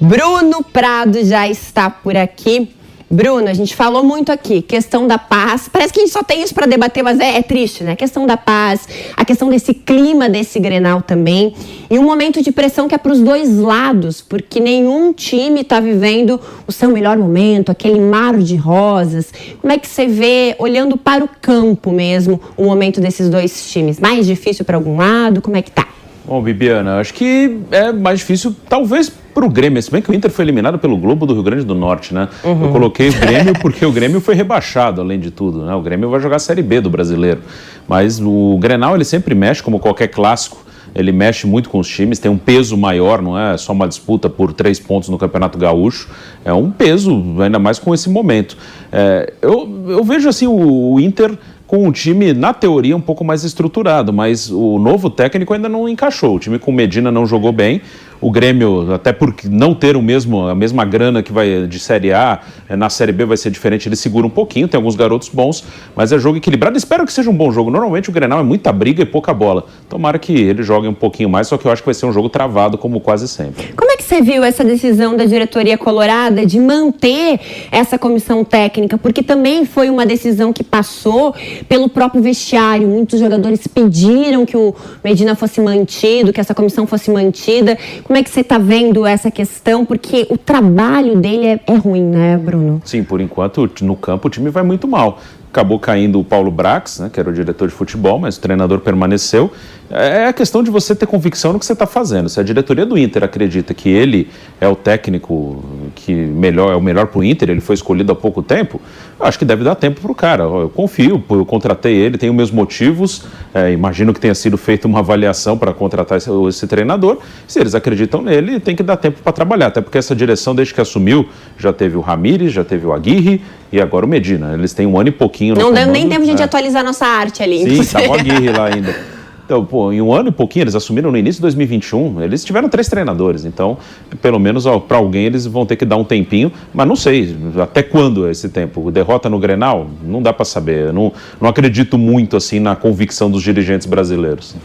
Bruno 0.00 0.64
Prado 0.64 1.24
já 1.24 1.48
está 1.48 1.88
por 1.88 2.16
aqui. 2.16 2.74
Bruno, 3.12 3.46
a 3.46 3.52
gente 3.52 3.76
falou 3.76 4.02
muito 4.02 4.32
aqui, 4.32 4.62
questão 4.62 5.06
da 5.06 5.18
paz. 5.18 5.68
Parece 5.70 5.92
que 5.92 6.00
a 6.00 6.02
gente 6.02 6.14
só 6.14 6.22
tem 6.22 6.42
isso 6.42 6.54
para 6.54 6.64
debater, 6.64 7.04
mas 7.04 7.20
é, 7.20 7.36
é, 7.36 7.42
triste, 7.42 7.84
né? 7.84 7.92
A 7.92 7.96
questão 7.96 8.24
da 8.24 8.38
paz, 8.38 8.88
a 9.14 9.22
questão 9.22 9.50
desse 9.50 9.74
clima 9.74 10.30
desse 10.30 10.58
Grenal 10.58 11.02
também. 11.02 11.52
E 11.90 11.98
um 11.98 12.04
momento 12.04 12.42
de 12.42 12.50
pressão 12.50 12.88
que 12.88 12.94
é 12.94 12.98
para 12.98 13.12
os 13.12 13.20
dois 13.20 13.58
lados, 13.58 14.22
porque 14.22 14.60
nenhum 14.60 15.12
time 15.12 15.60
está 15.60 15.78
vivendo 15.78 16.40
o 16.66 16.72
seu 16.72 16.88
melhor 16.88 17.18
momento, 17.18 17.70
aquele 17.70 18.00
mar 18.00 18.38
de 18.38 18.56
rosas. 18.56 19.30
Como 19.60 19.70
é 19.70 19.76
que 19.76 19.86
você 19.86 20.06
vê, 20.06 20.56
olhando 20.58 20.96
para 20.96 21.22
o 21.22 21.28
campo 21.28 21.92
mesmo, 21.92 22.40
o 22.56 22.64
momento 22.64 22.98
desses 22.98 23.28
dois 23.28 23.70
times? 23.70 24.00
Mais 24.00 24.24
difícil 24.26 24.64
para 24.64 24.78
algum 24.78 24.96
lado? 24.96 25.42
Como 25.42 25.54
é 25.54 25.60
que 25.60 25.70
tá? 25.70 25.86
Bom, 26.24 26.40
Bibiana, 26.40 27.00
acho 27.00 27.12
que 27.14 27.58
é 27.70 27.92
mais 27.92 28.20
difícil, 28.20 28.54
talvez 28.68 29.12
para 29.34 29.44
o 29.44 29.48
Grêmio, 29.48 29.82
se 29.82 29.90
bem 29.90 30.00
que 30.00 30.10
o 30.10 30.14
Inter 30.14 30.30
foi 30.30 30.44
eliminado 30.44 30.78
pelo 30.78 30.96
Globo 30.96 31.26
do 31.26 31.34
Rio 31.34 31.42
Grande 31.42 31.64
do 31.64 31.74
Norte, 31.74 32.14
né? 32.14 32.28
Uhum. 32.44 32.64
Eu 32.66 32.70
coloquei 32.70 33.08
o 33.08 33.12
Grêmio 33.12 33.54
porque 33.60 33.84
o 33.84 33.90
Grêmio 33.90 34.20
foi 34.20 34.34
rebaixado, 34.34 35.00
além 35.00 35.18
de 35.18 35.30
tudo, 35.30 35.64
né? 35.64 35.74
O 35.74 35.80
Grêmio 35.80 36.08
vai 36.10 36.20
jogar 36.20 36.36
a 36.36 36.38
Série 36.38 36.62
B 36.62 36.80
do 36.80 36.90
brasileiro. 36.90 37.40
Mas 37.88 38.20
o 38.20 38.58
Grenal, 38.60 38.94
ele 38.94 39.04
sempre 39.04 39.34
mexe, 39.34 39.62
como 39.62 39.80
qualquer 39.80 40.08
clássico, 40.08 40.64
ele 40.94 41.10
mexe 41.10 41.46
muito 41.46 41.70
com 41.70 41.78
os 41.78 41.88
times, 41.88 42.18
tem 42.18 42.30
um 42.30 42.36
peso 42.36 42.76
maior, 42.76 43.22
não 43.22 43.38
é 43.38 43.56
só 43.56 43.72
uma 43.72 43.88
disputa 43.88 44.28
por 44.28 44.52
três 44.52 44.78
pontos 44.78 45.08
no 45.08 45.16
Campeonato 45.16 45.56
Gaúcho, 45.58 46.08
é 46.44 46.52
um 46.52 46.70
peso, 46.70 47.10
ainda 47.40 47.58
mais 47.58 47.78
com 47.78 47.94
esse 47.94 48.10
momento. 48.10 48.56
É, 48.92 49.32
eu, 49.40 49.86
eu 49.88 50.04
vejo 50.04 50.28
assim 50.28 50.46
o, 50.46 50.92
o 50.92 51.00
Inter 51.00 51.36
com 51.72 51.88
um 51.88 51.90
time, 51.90 52.34
na 52.34 52.52
teoria, 52.52 52.94
um 52.94 53.00
pouco 53.00 53.24
mais 53.24 53.44
estruturado, 53.44 54.12
mas 54.12 54.50
o 54.50 54.78
novo 54.78 55.08
técnico 55.08 55.54
ainda 55.54 55.70
não 55.70 55.88
encaixou. 55.88 56.36
O 56.36 56.38
time 56.38 56.58
com 56.58 56.70
Medina 56.70 57.10
não 57.10 57.24
jogou 57.24 57.50
bem. 57.50 57.80
O 58.22 58.30
Grêmio, 58.30 58.94
até 58.94 59.12
por 59.12 59.34
não 59.50 59.74
ter 59.74 59.96
o 59.96 60.00
mesmo, 60.00 60.46
a 60.46 60.54
mesma 60.54 60.84
grana 60.84 61.24
que 61.24 61.32
vai 61.32 61.66
de 61.66 61.80
Série 61.80 62.12
A, 62.12 62.38
eh, 62.68 62.76
na 62.76 62.88
Série 62.88 63.10
B 63.10 63.24
vai 63.24 63.36
ser 63.36 63.50
diferente, 63.50 63.88
ele 63.88 63.96
segura 63.96 64.24
um 64.24 64.30
pouquinho, 64.30 64.68
tem 64.68 64.78
alguns 64.78 64.94
garotos 64.94 65.28
bons, 65.28 65.64
mas 65.96 66.12
é 66.12 66.18
jogo 66.20 66.36
equilibrado. 66.36 66.78
Espero 66.78 67.04
que 67.04 67.12
seja 67.12 67.28
um 67.28 67.34
bom 67.34 67.50
jogo. 67.50 67.68
Normalmente 67.68 68.10
o 68.10 68.12
Grenal 68.12 68.38
é 68.38 68.44
muita 68.44 68.72
briga 68.72 69.02
e 69.02 69.04
pouca 69.04 69.34
bola. 69.34 69.64
Tomara 69.88 70.20
que 70.20 70.32
ele 70.32 70.62
jogue 70.62 70.86
um 70.86 70.94
pouquinho 70.94 71.28
mais, 71.28 71.48
só 71.48 71.58
que 71.58 71.66
eu 71.66 71.72
acho 71.72 71.82
que 71.82 71.86
vai 71.86 71.94
ser 71.94 72.06
um 72.06 72.12
jogo 72.12 72.28
travado, 72.28 72.78
como 72.78 73.00
quase 73.00 73.26
sempre. 73.26 73.72
Como 73.74 73.90
é 73.90 73.96
que 73.96 74.04
você 74.04 74.22
viu 74.22 74.44
essa 74.44 74.62
decisão 74.62 75.16
da 75.16 75.24
diretoria 75.24 75.76
colorada 75.76 76.46
de 76.46 76.60
manter 76.60 77.40
essa 77.72 77.98
comissão 77.98 78.44
técnica? 78.44 78.96
Porque 78.96 79.24
também 79.24 79.64
foi 79.64 79.90
uma 79.90 80.06
decisão 80.06 80.52
que 80.52 80.62
passou 80.62 81.34
pelo 81.68 81.88
próprio 81.88 82.22
vestiário. 82.22 82.86
Muitos 82.86 83.18
jogadores 83.18 83.66
pediram 83.66 84.46
que 84.46 84.56
o 84.56 84.72
Medina 85.02 85.34
fosse 85.34 85.60
mantido, 85.60 86.32
que 86.32 86.40
essa 86.40 86.54
comissão 86.54 86.86
fosse 86.86 87.10
mantida. 87.10 87.76
Como 88.04 88.11
é 88.16 88.22
que 88.22 88.30
você 88.30 88.40
está 88.40 88.58
vendo 88.58 89.06
essa 89.06 89.30
questão? 89.30 89.84
Porque 89.84 90.26
o 90.30 90.36
trabalho 90.36 91.16
dele 91.20 91.46
é, 91.46 91.60
é 91.66 91.74
ruim, 91.74 92.04
né, 92.04 92.36
Bruno? 92.36 92.80
Sim, 92.84 93.02
por 93.04 93.20
enquanto 93.20 93.70
no 93.82 93.96
campo 93.96 94.28
o 94.28 94.30
time 94.30 94.50
vai 94.50 94.62
muito 94.62 94.88
mal 94.88 95.18
acabou 95.52 95.78
caindo 95.78 96.18
o 96.18 96.24
Paulo 96.24 96.50
Brax, 96.50 96.98
né, 96.98 97.10
que 97.12 97.20
era 97.20 97.28
o 97.28 97.32
diretor 97.32 97.68
de 97.68 97.74
futebol, 97.74 98.18
mas 98.18 98.38
o 98.38 98.40
treinador 98.40 98.80
permaneceu. 98.80 99.52
É 99.90 100.24
a 100.24 100.32
questão 100.32 100.62
de 100.62 100.70
você 100.70 100.94
ter 100.94 101.04
convicção 101.04 101.52
no 101.52 101.58
que 101.58 101.66
você 101.66 101.74
está 101.74 101.86
fazendo. 101.86 102.30
Se 102.30 102.40
a 102.40 102.42
diretoria 102.42 102.86
do 102.86 102.96
Inter 102.96 103.22
acredita 103.22 103.74
que 103.74 103.90
ele 103.90 104.30
é 104.58 104.66
o 104.66 104.74
técnico 104.74 105.62
que 105.94 106.12
melhor 106.14 106.72
é 106.72 106.76
o 106.76 106.80
melhor 106.80 107.06
para 107.06 107.20
o 107.20 107.24
Inter, 107.24 107.50
ele 107.50 107.60
foi 107.60 107.74
escolhido 107.74 108.12
há 108.12 108.14
pouco 108.14 108.42
tempo, 108.42 108.80
acho 109.20 109.38
que 109.38 109.44
deve 109.44 109.62
dar 109.62 109.74
tempo 109.74 110.00
para 110.00 110.10
o 110.10 110.14
cara. 110.14 110.42
Eu 110.42 110.70
confio, 110.74 111.22
eu 111.30 111.46
contratei 111.46 111.94
ele, 111.94 112.18
tenho 112.18 112.34
meus 112.34 112.50
motivos. 112.50 113.24
É, 113.54 113.72
imagino 113.72 114.12
que 114.12 114.20
tenha 114.20 114.34
sido 114.34 114.56
feita 114.56 114.86
uma 114.88 114.98
avaliação 114.98 115.56
para 115.56 115.72
contratar 115.72 116.18
esse, 116.18 116.30
esse, 116.48 116.66
treinador. 116.66 117.18
Se 117.46 117.60
eles 117.60 117.74
acreditam 117.74 118.22
nele, 118.22 118.58
tem 118.58 118.74
que 118.74 118.82
dar 118.82 118.96
tempo 118.96 119.20
para 119.22 119.32
trabalhar. 119.32 119.68
Até 119.68 119.80
porque 119.80 119.98
essa 119.98 120.14
direção, 120.14 120.54
desde 120.54 120.74
que 120.74 120.80
assumiu, 120.80 121.28
já 121.58 121.72
teve 121.72 121.96
o 121.96 122.00
Ramires, 122.00 122.52
já 122.52 122.64
teve 122.64 122.86
o 122.86 122.92
Aguirre 122.92 123.42
e 123.70 123.80
agora 123.80 124.04
o 124.04 124.08
Medina. 124.08 124.54
Eles 124.54 124.72
têm 124.72 124.86
um 124.86 124.98
ano 124.98 125.10
e 125.10 125.12
pouquinho. 125.12 125.54
Não 125.54 125.72
deu 125.72 125.86
nem 125.86 126.08
tempo 126.08 126.24
de 126.24 126.30
é. 126.32 126.44
atualizar 126.44 126.84
nossa 126.84 127.06
arte 127.06 127.42
ali. 127.42 127.58
Sim, 127.58 127.80
estava 127.80 128.08
o 128.08 128.14
Aguirre 128.14 128.50
lá 128.50 128.66
ainda. 128.66 128.94
Então, 129.52 129.66
pô, 129.66 129.92
em 129.92 130.00
um 130.00 130.14
ano 130.14 130.30
e 130.30 130.32
pouquinho, 130.32 130.62
eles 130.62 130.74
assumiram 130.74 131.10
no 131.10 131.18
início 131.18 131.36
de 131.38 131.42
2021, 131.42 132.22
eles 132.22 132.42
tiveram 132.42 132.70
três 132.70 132.88
treinadores, 132.88 133.44
então, 133.44 133.76
pelo 134.22 134.38
menos 134.38 134.64
para 134.88 134.96
alguém 134.96 135.26
eles 135.26 135.44
vão 135.44 135.66
ter 135.66 135.76
que 135.76 135.84
dar 135.84 135.98
um 135.98 136.04
tempinho, 136.04 136.50
mas 136.72 136.88
não 136.88 136.96
sei 136.96 137.36
até 137.62 137.82
quando 137.82 138.26
é 138.26 138.30
esse 138.30 138.48
tempo. 138.48 138.90
Derrota 138.90 139.28
no 139.28 139.38
Grenal? 139.38 139.90
Não 140.02 140.22
dá 140.22 140.32
para 140.32 140.46
saber. 140.46 140.86
Eu 140.86 140.92
não, 140.94 141.12
não 141.38 141.50
acredito 141.50 141.98
muito 141.98 142.34
assim 142.34 142.60
na 142.60 142.74
convicção 142.74 143.30
dos 143.30 143.42
dirigentes 143.42 143.86
brasileiros. 143.86 144.56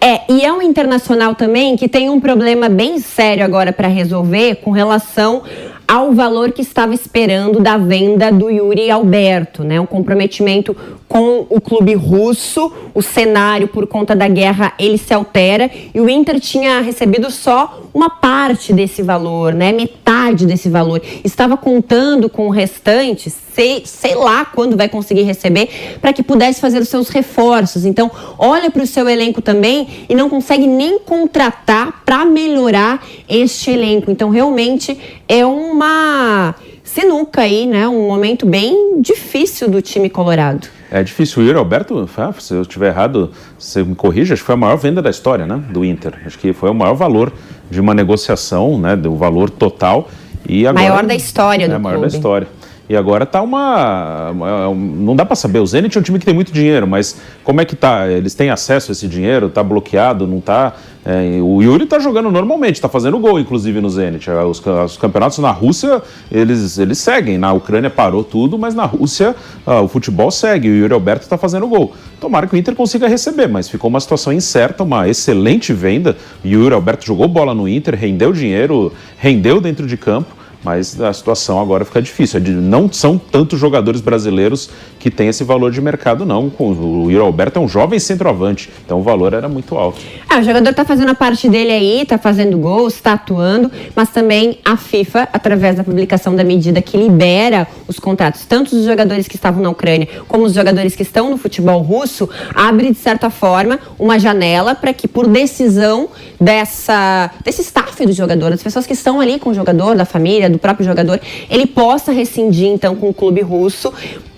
É, 0.00 0.20
e 0.32 0.44
é 0.44 0.52
um 0.52 0.62
internacional 0.62 1.34
também 1.34 1.76
que 1.76 1.88
tem 1.88 2.08
um 2.08 2.20
problema 2.20 2.68
bem 2.68 3.00
sério 3.00 3.44
agora 3.44 3.72
para 3.72 3.88
resolver 3.88 4.60
com 4.62 4.70
relação 4.70 5.42
ao 5.88 6.12
valor 6.12 6.52
que 6.52 6.62
estava 6.62 6.94
esperando 6.94 7.58
da 7.58 7.76
venda 7.76 8.30
do 8.30 8.48
Yuri 8.48 8.92
Alberto, 8.92 9.64
né? 9.64 9.80
Um 9.80 9.86
comprometimento 9.86 10.76
com 11.10 11.44
o 11.50 11.60
clube 11.60 11.92
russo, 11.94 12.72
o 12.94 13.02
cenário 13.02 13.66
por 13.66 13.84
conta 13.88 14.14
da 14.14 14.28
guerra 14.28 14.72
ele 14.78 14.96
se 14.96 15.12
altera 15.12 15.68
e 15.92 16.00
o 16.00 16.08
Inter 16.08 16.38
tinha 16.38 16.80
recebido 16.80 17.32
só 17.32 17.82
uma 17.92 18.08
parte 18.08 18.72
desse 18.72 19.02
valor, 19.02 19.52
né? 19.52 19.72
Metade 19.72 20.46
desse 20.46 20.68
valor. 20.68 21.02
Estava 21.24 21.56
contando 21.56 22.30
com 22.30 22.46
o 22.46 22.50
restante, 22.50 23.28
sei, 23.28 23.82
sei 23.84 24.14
lá 24.14 24.44
quando 24.44 24.76
vai 24.76 24.88
conseguir 24.88 25.22
receber, 25.22 25.98
para 26.00 26.12
que 26.12 26.22
pudesse 26.22 26.60
fazer 26.60 26.78
os 26.78 26.88
seus 26.88 27.08
reforços. 27.08 27.84
Então, 27.84 28.08
olha 28.38 28.70
para 28.70 28.84
o 28.84 28.86
seu 28.86 29.08
elenco 29.08 29.42
também 29.42 30.06
e 30.08 30.14
não 30.14 30.30
consegue 30.30 30.68
nem 30.68 31.00
contratar 31.00 32.04
para 32.04 32.24
melhorar 32.24 33.04
este 33.28 33.72
elenco. 33.72 34.12
Então, 34.12 34.30
realmente 34.30 34.96
é 35.28 35.44
uma 35.44 36.54
sinuca 36.84 37.40
aí, 37.40 37.66
né? 37.66 37.88
Um 37.88 38.06
momento 38.06 38.46
bem 38.46 39.00
difícil 39.00 39.68
do 39.68 39.82
time 39.82 40.08
colorado. 40.08 40.78
É 40.90 41.02
difícil. 41.02 41.42
O 41.42 41.46
Yuri 41.46 41.56
Alberto, 41.56 42.08
se 42.40 42.52
eu 42.52 42.62
estiver 42.62 42.88
errado, 42.88 43.30
você 43.56 43.82
me 43.82 43.94
corrija, 43.94 44.34
acho 44.34 44.42
que 44.42 44.46
foi 44.46 44.54
a 44.54 44.58
maior 44.58 44.76
venda 44.76 45.00
da 45.00 45.08
história, 45.08 45.46
né? 45.46 45.62
Do 45.70 45.84
Inter. 45.84 46.14
Acho 46.26 46.38
que 46.38 46.52
foi 46.52 46.68
o 46.68 46.74
maior 46.74 46.94
valor 46.94 47.32
de 47.70 47.80
uma 47.80 47.94
negociação, 47.94 48.78
né? 48.78 48.96
Do 48.96 49.14
valor 49.14 49.48
total. 49.48 50.08
E 50.48 50.66
agora, 50.66 50.88
maior 50.88 51.06
da 51.06 51.14
história 51.14 51.68
do 51.68 51.74
é, 51.74 51.78
maior 51.78 52.00
da 52.00 52.08
história. 52.08 52.48
E 52.90 52.96
agora 52.96 53.24
tá 53.24 53.40
uma. 53.40 54.32
uma 54.32 54.74
não 54.74 55.14
dá 55.14 55.24
para 55.24 55.36
saber. 55.36 55.60
O 55.60 55.66
Zenit 55.66 55.96
é 55.96 56.00
um 56.00 56.02
time 56.02 56.18
que 56.18 56.24
tem 56.24 56.34
muito 56.34 56.50
dinheiro, 56.50 56.88
mas 56.88 57.20
como 57.44 57.60
é 57.60 57.64
que 57.64 57.76
tá? 57.76 58.10
Eles 58.10 58.34
têm 58.34 58.50
acesso 58.50 58.90
a 58.90 58.92
esse 58.92 59.06
dinheiro? 59.06 59.48
Tá 59.48 59.62
bloqueado? 59.62 60.26
Não 60.26 60.40
tá? 60.40 60.74
É, 61.04 61.38
o 61.40 61.62
Yuri 61.62 61.86
tá 61.86 62.00
jogando 62.00 62.32
normalmente, 62.32 62.80
tá 62.80 62.88
fazendo 62.88 63.16
gol, 63.20 63.38
inclusive, 63.38 63.80
no 63.80 63.88
Zenit. 63.88 64.28
É, 64.28 64.42
os, 64.42 64.60
os, 64.66 64.96
campeonatos 64.96 65.38
na 65.38 65.52
Rússia, 65.52 66.02
eles, 66.32 66.78
eles 66.78 66.98
seguem. 66.98 67.38
Na 67.38 67.52
Ucrânia 67.52 67.90
parou 67.90 68.24
tudo, 68.24 68.58
mas 68.58 68.74
na 68.74 68.86
Rússia 68.86 69.36
ah, 69.64 69.82
o 69.82 69.86
futebol 69.86 70.32
segue. 70.32 70.68
O 70.68 70.74
Yuri 70.74 70.92
Alberto 70.92 71.28
tá 71.28 71.38
fazendo 71.38 71.68
gol. 71.68 71.94
Tomara 72.20 72.48
que 72.48 72.56
o 72.56 72.58
Inter 72.58 72.74
consiga 72.74 73.06
receber, 73.06 73.46
mas 73.46 73.68
ficou 73.68 73.88
uma 73.88 74.00
situação 74.00 74.32
incerta, 74.32 74.82
uma 74.82 75.08
excelente 75.08 75.72
venda. 75.72 76.16
O 76.44 76.48
Yuri 76.48 76.74
Alberto 76.74 77.06
jogou 77.06 77.28
bola 77.28 77.54
no 77.54 77.68
Inter, 77.68 77.94
rendeu 77.94 78.32
dinheiro, 78.32 78.92
rendeu 79.16 79.60
dentro 79.60 79.86
de 79.86 79.96
campo 79.96 80.39
mas 80.62 81.00
a 81.00 81.12
situação 81.12 81.60
agora 81.60 81.84
fica 81.84 82.00
difícil. 82.02 82.38
É 82.38 82.50
não 82.50 82.92
são 82.92 83.16
tantos 83.18 83.58
jogadores 83.58 84.00
brasileiros 84.00 84.70
que 84.98 85.10
têm 85.10 85.28
esse 85.28 85.42
valor 85.42 85.70
de 85.70 85.80
mercado, 85.80 86.26
não. 86.26 86.52
O 86.58 87.10
Yuri 87.10 87.24
Alberto 87.24 87.58
é 87.58 87.62
um 87.62 87.68
jovem 87.68 87.98
centroavante, 87.98 88.70
então 88.84 89.00
o 89.00 89.02
valor 89.02 89.32
era 89.32 89.48
muito 89.48 89.76
alto. 89.76 90.00
Ah, 90.28 90.38
o 90.38 90.42
jogador 90.42 90.70
está 90.70 90.84
fazendo 90.84 91.10
a 91.10 91.14
parte 91.14 91.48
dele 91.48 91.70
aí, 91.70 92.02
está 92.02 92.18
fazendo 92.18 92.58
gols, 92.58 92.94
está 92.94 93.14
atuando, 93.14 93.70
mas 93.94 94.10
também 94.10 94.58
a 94.64 94.76
FIFA, 94.76 95.28
através 95.32 95.76
da 95.76 95.84
publicação 95.84 96.36
da 96.36 96.44
medida 96.44 96.82
que 96.82 96.96
libera 96.96 97.66
os 97.88 97.98
contratos, 97.98 98.44
tanto 98.44 98.74
dos 98.74 98.84
jogadores 98.84 99.26
que 99.26 99.36
estavam 99.36 99.62
na 99.62 99.70
Ucrânia 99.70 100.08
como 100.28 100.44
os 100.44 100.52
jogadores 100.52 100.94
que 100.94 101.02
estão 101.02 101.30
no 101.30 101.36
futebol 101.36 101.80
russo, 101.80 102.28
abre, 102.54 102.90
de 102.90 102.98
certa 102.98 103.30
forma, 103.30 103.78
uma 103.98 104.18
janela 104.18 104.74
para 104.74 104.92
que, 104.92 105.08
por 105.08 105.26
decisão 105.26 106.08
dessa, 106.38 107.30
desse 107.42 107.62
staff 107.62 108.04
do 108.04 108.12
jogador, 108.12 108.50
das 108.50 108.62
pessoas 108.62 108.86
que 108.86 108.92
estão 108.92 109.20
ali 109.20 109.38
com 109.38 109.50
o 109.50 109.54
jogador, 109.54 109.96
da 109.96 110.04
família, 110.04 110.49
do 110.50 110.58
próprio 110.58 110.84
jogador, 110.84 111.20
ele 111.48 111.66
possa 111.66 112.12
rescindir 112.12 112.68
então 112.68 112.94
com 112.96 113.08
o 113.08 113.14
clube 113.14 113.40
russo 113.40 113.92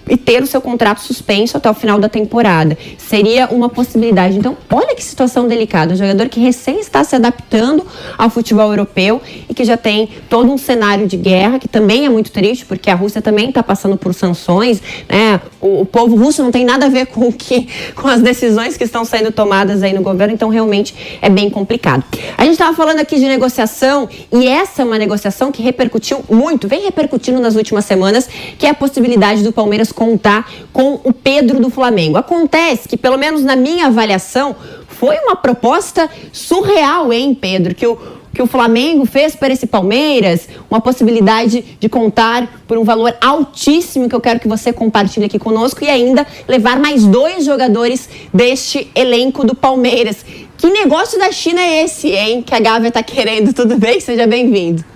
e 0.09 0.17
ter 0.17 0.43
o 0.43 0.47
seu 0.47 0.61
contrato 0.61 1.01
suspenso 1.01 1.57
até 1.57 1.71
o 1.71 1.75
final 1.75 1.99
da 1.99 2.09
temporada. 2.09 2.77
Seria 2.99 3.49
uma 3.49 3.69
possibilidade. 3.69 4.37
Então, 4.37 4.57
olha 4.71 4.95
que 4.95 5.03
situação 5.03 5.47
delicada. 5.47 5.95
Um 5.95 5.97
jogador 5.97 6.29
que 6.29 6.41
recém 6.41 6.81
está 6.81 7.05
se 7.05 7.15
adaptando 7.15 7.87
ao 8.19 8.31
futebol 8.31 8.71
europeu 8.71 9.21
e 9.49 9.55
que 9.55 9.65
já 9.65 9.77
tem 9.77 10.09
todo 10.29 10.51
um 10.51 10.59
cenário 10.59 11.07
de 11.07 11.17
guerra, 11.17 11.59
que 11.59 11.69
também 11.69 12.05
é 12.05 12.09
muito 12.09 12.31
triste, 12.31 12.65
porque 12.65 12.91
a 12.91 12.95
Rússia 12.95 13.23
também 13.23 13.49
está 13.49 13.63
passando 13.63 13.97
por 13.97 14.15
sanções. 14.15 14.83
Né? 15.09 15.41
O, 15.61 15.83
o, 15.83 15.87
povo 15.87 16.17
russo 16.17 16.43
não 16.43 16.51
tem 16.51 16.65
nada 16.65 16.87
a 16.87 16.89
ver 16.89 17.07
com, 17.13 17.33
que, 17.33 17.69
com 17.95 18.09
as 18.09 18.21
decisões 18.21 18.77
que 18.77 18.85
estão 18.85 19.05
sendo 19.05 19.31
tomadas 19.31 19.83
aí 19.83 19.93
no 19.93 20.03
governo, 20.03 20.35
então 20.35 20.49
realmente 20.49 20.95
é 21.21 21.29
bem 21.29 21.49
complicado. 21.49 22.05
A 22.37 22.45
gente 22.45 22.55
estava 22.55 22.77
falando 22.77 23.01
aqui 23.01 23.17
de 23.17 23.27
negociação 23.27 24.09
e 24.33 24.47
essa 24.47 24.83
é 24.83 24.85
uma 24.85 24.99
negociação 24.99 25.53
que 25.53 25.63
repercutiu 25.63 26.25
muito, 26.31 26.67
vem 26.67 26.83
repercutindo 26.83 27.41
nas 27.41 27.55
últimas 27.55 27.85
semanas, 27.85 28.29
que 28.59 28.67
é 28.67 28.71
a 28.71 28.75
possibilidade 28.75 29.43
do 29.43 29.53
Palmeiras 29.53 29.92
contar 29.93 30.51
com 30.73 31.01
o 31.05 31.13
Pedro 31.13 31.61
do 31.61 31.71
Flamengo. 31.71 32.17
Acontece 32.17 32.89
que, 32.89 32.97
pelo 32.97 33.17
menos 33.17 33.43
na 33.43 33.57
minha 33.57 33.87
avaliação, 33.87 34.57
foi 34.89 35.17
uma 35.19 35.37
proposta 35.37 36.09
surreal, 36.33 37.13
hein, 37.13 37.37
Pedro? 37.39 37.75
Que 37.75 37.87
o, 37.87 37.99
que 38.33 38.41
o 38.41 38.47
Flamengo 38.47 39.05
fez 39.05 39.35
para 39.35 39.53
esse 39.53 39.67
Palmeiras, 39.67 40.49
uma 40.71 40.81
possibilidade 40.81 41.77
de 41.79 41.89
contar 41.89 42.63
por 42.67 42.79
um 42.79 42.85
valor 42.85 43.15
altíssimo 43.21 44.09
que 44.09 44.15
eu 44.15 44.21
quero 44.21 44.41
que 44.41 44.49
você 44.49 44.73
compartilhe 44.73 45.27
aqui 45.27 45.39
conosco 45.39 45.85
e 45.85 45.91
ainda 45.91 46.27
levar 46.49 46.79
mais 46.79 47.05
dois 47.05 47.45
jogadores 47.45 48.09
deste 48.33 48.91
elenco 48.95 49.45
do 49.45 49.55
Palmeiras. 49.55 50.25
Que 50.57 50.71
negócio 50.71 51.19
da 51.19 51.33
China 51.33 51.61
é 51.61 51.85
esse, 51.85 52.09
hein? 52.09 52.43
Que 52.43 52.55
a 52.55 52.61
Gávea 52.61 52.89
está 52.89 53.03
querendo. 53.03 53.53
Tudo 53.53 53.77
bem? 53.77 53.99
Seja 54.01 54.27
bem-vindo 54.27 54.92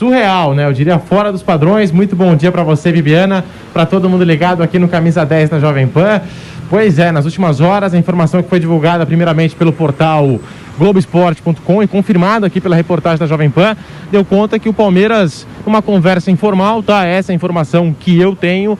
surreal, 0.00 0.54
né? 0.54 0.64
Eu 0.64 0.72
diria 0.72 0.98
fora 0.98 1.30
dos 1.30 1.42
padrões. 1.42 1.92
Muito 1.92 2.16
bom 2.16 2.34
dia 2.34 2.50
para 2.50 2.62
você, 2.62 2.90
Viviana, 2.90 3.44
para 3.70 3.84
todo 3.84 4.08
mundo 4.08 4.24
ligado 4.24 4.62
aqui 4.62 4.78
no 4.78 4.88
Camisa 4.88 5.26
10 5.26 5.50
da 5.50 5.60
Jovem 5.60 5.86
Pan. 5.86 6.22
Pois 6.70 6.98
é, 6.98 7.12
nas 7.12 7.26
últimas 7.26 7.60
horas, 7.60 7.92
a 7.92 7.98
informação 7.98 8.42
que 8.42 8.48
foi 8.48 8.58
divulgada 8.58 9.04
primeiramente 9.04 9.54
pelo 9.54 9.74
portal 9.74 10.40
Globoesporte.com 10.78 11.82
e 11.82 11.86
confirmada 11.86 12.46
aqui 12.46 12.62
pela 12.62 12.74
reportagem 12.74 13.18
da 13.18 13.26
Jovem 13.26 13.50
Pan, 13.50 13.76
deu 14.10 14.24
conta 14.24 14.58
que 14.58 14.70
o 14.70 14.72
Palmeiras, 14.72 15.46
numa 15.66 15.82
conversa 15.82 16.30
informal, 16.30 16.82
tá? 16.82 17.04
Essa 17.04 17.32
é 17.32 17.34
a 17.34 17.36
informação 17.36 17.94
que 17.98 18.18
eu 18.18 18.34
tenho, 18.34 18.78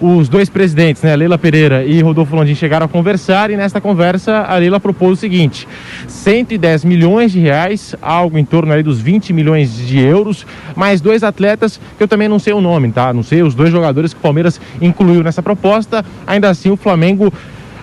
os 0.00 0.28
dois 0.28 0.50
presidentes, 0.50 1.02
né, 1.02 1.16
Leila 1.16 1.38
Pereira 1.38 1.84
e 1.84 2.00
Rodolfo 2.00 2.36
Landim, 2.36 2.54
chegaram 2.54 2.86
a 2.86 2.88
conversar 2.88 3.50
e 3.50 3.56
nesta 3.56 3.80
conversa 3.80 4.38
a 4.42 4.56
Leila 4.56 4.78
propôs 4.78 5.18
o 5.18 5.20
seguinte: 5.20 5.66
110 6.06 6.84
milhões 6.84 7.32
de 7.32 7.40
reais, 7.40 7.94
algo 8.02 8.38
em 8.38 8.44
torno 8.44 8.72
aí 8.72 8.82
dos 8.82 9.00
20 9.00 9.32
milhões 9.32 9.76
de 9.76 9.98
euros, 9.98 10.46
mais 10.74 11.00
dois 11.00 11.22
atletas 11.22 11.80
que 11.96 12.02
eu 12.02 12.08
também 12.08 12.28
não 12.28 12.38
sei 12.38 12.52
o 12.52 12.60
nome, 12.60 12.92
tá? 12.92 13.12
Não 13.12 13.22
sei 13.22 13.42
os 13.42 13.54
dois 13.54 13.70
jogadores 13.70 14.12
que 14.12 14.18
o 14.18 14.22
Palmeiras 14.22 14.60
incluiu 14.80 15.22
nessa 15.22 15.42
proposta. 15.42 16.04
Ainda 16.26 16.50
assim, 16.50 16.70
o 16.70 16.76
Flamengo 16.76 17.32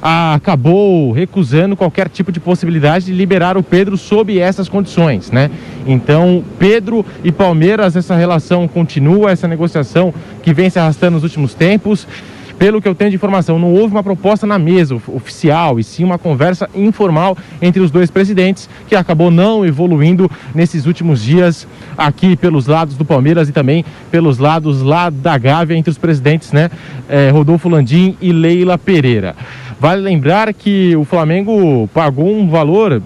acabou 0.05 1.13
recusando 1.13 1.77
qualquer 1.77 2.09
tipo 2.09 2.29
de 2.29 2.37
possibilidade 2.37 3.05
de 3.05 3.13
liberar 3.13 3.55
o 3.55 3.63
Pedro 3.63 3.95
sob 3.95 4.37
essas 4.37 4.67
condições, 4.67 5.31
né? 5.31 5.49
Então, 5.87 6.43
Pedro 6.59 7.05
e 7.23 7.31
Palmeiras, 7.31 7.95
essa 7.95 8.13
relação 8.13 8.67
continua, 8.67 9.31
essa 9.31 9.47
negociação 9.47 10.13
que 10.41 10.53
vem 10.53 10.69
se 10.69 10.77
arrastando 10.77 11.13
nos 11.13 11.23
últimos 11.23 11.53
tempos. 11.53 12.05
Pelo 12.59 12.81
que 12.81 12.87
eu 12.87 12.93
tenho 12.93 13.09
de 13.09 13.15
informação, 13.15 13.57
não 13.57 13.73
houve 13.73 13.95
uma 13.95 14.03
proposta 14.03 14.45
na 14.45 14.59
mesa 14.59 14.95
oficial, 15.07 15.79
e 15.79 15.83
sim 15.83 16.03
uma 16.03 16.17
conversa 16.17 16.69
informal 16.75 17.37
entre 17.61 17.81
os 17.81 17.89
dois 17.89 18.11
presidentes, 18.11 18.69
que 18.87 18.95
acabou 18.95 19.31
não 19.31 19.65
evoluindo 19.65 20.29
nesses 20.53 20.85
últimos 20.85 21.23
dias 21.23 21.67
aqui 21.97 22.35
pelos 22.35 22.67
lados 22.67 22.95
do 22.95 23.03
Palmeiras 23.03 23.49
e 23.49 23.51
também 23.51 23.83
pelos 24.11 24.37
lados 24.37 24.81
lá 24.81 25.09
da 25.09 25.37
Gávea, 25.37 25.75
entre 25.75 25.89
os 25.89 25.97
presidentes, 25.97 26.51
né? 26.51 26.69
É, 27.09 27.29
Rodolfo 27.31 27.67
Landim 27.67 28.15
e 28.21 28.31
Leila 28.31 28.77
Pereira. 28.77 29.35
Vale 29.79 30.01
lembrar 30.01 30.53
que 30.53 30.95
o 30.95 31.03
Flamengo 31.03 31.87
pagou 31.93 32.33
um 32.33 32.49
valor 32.49 33.01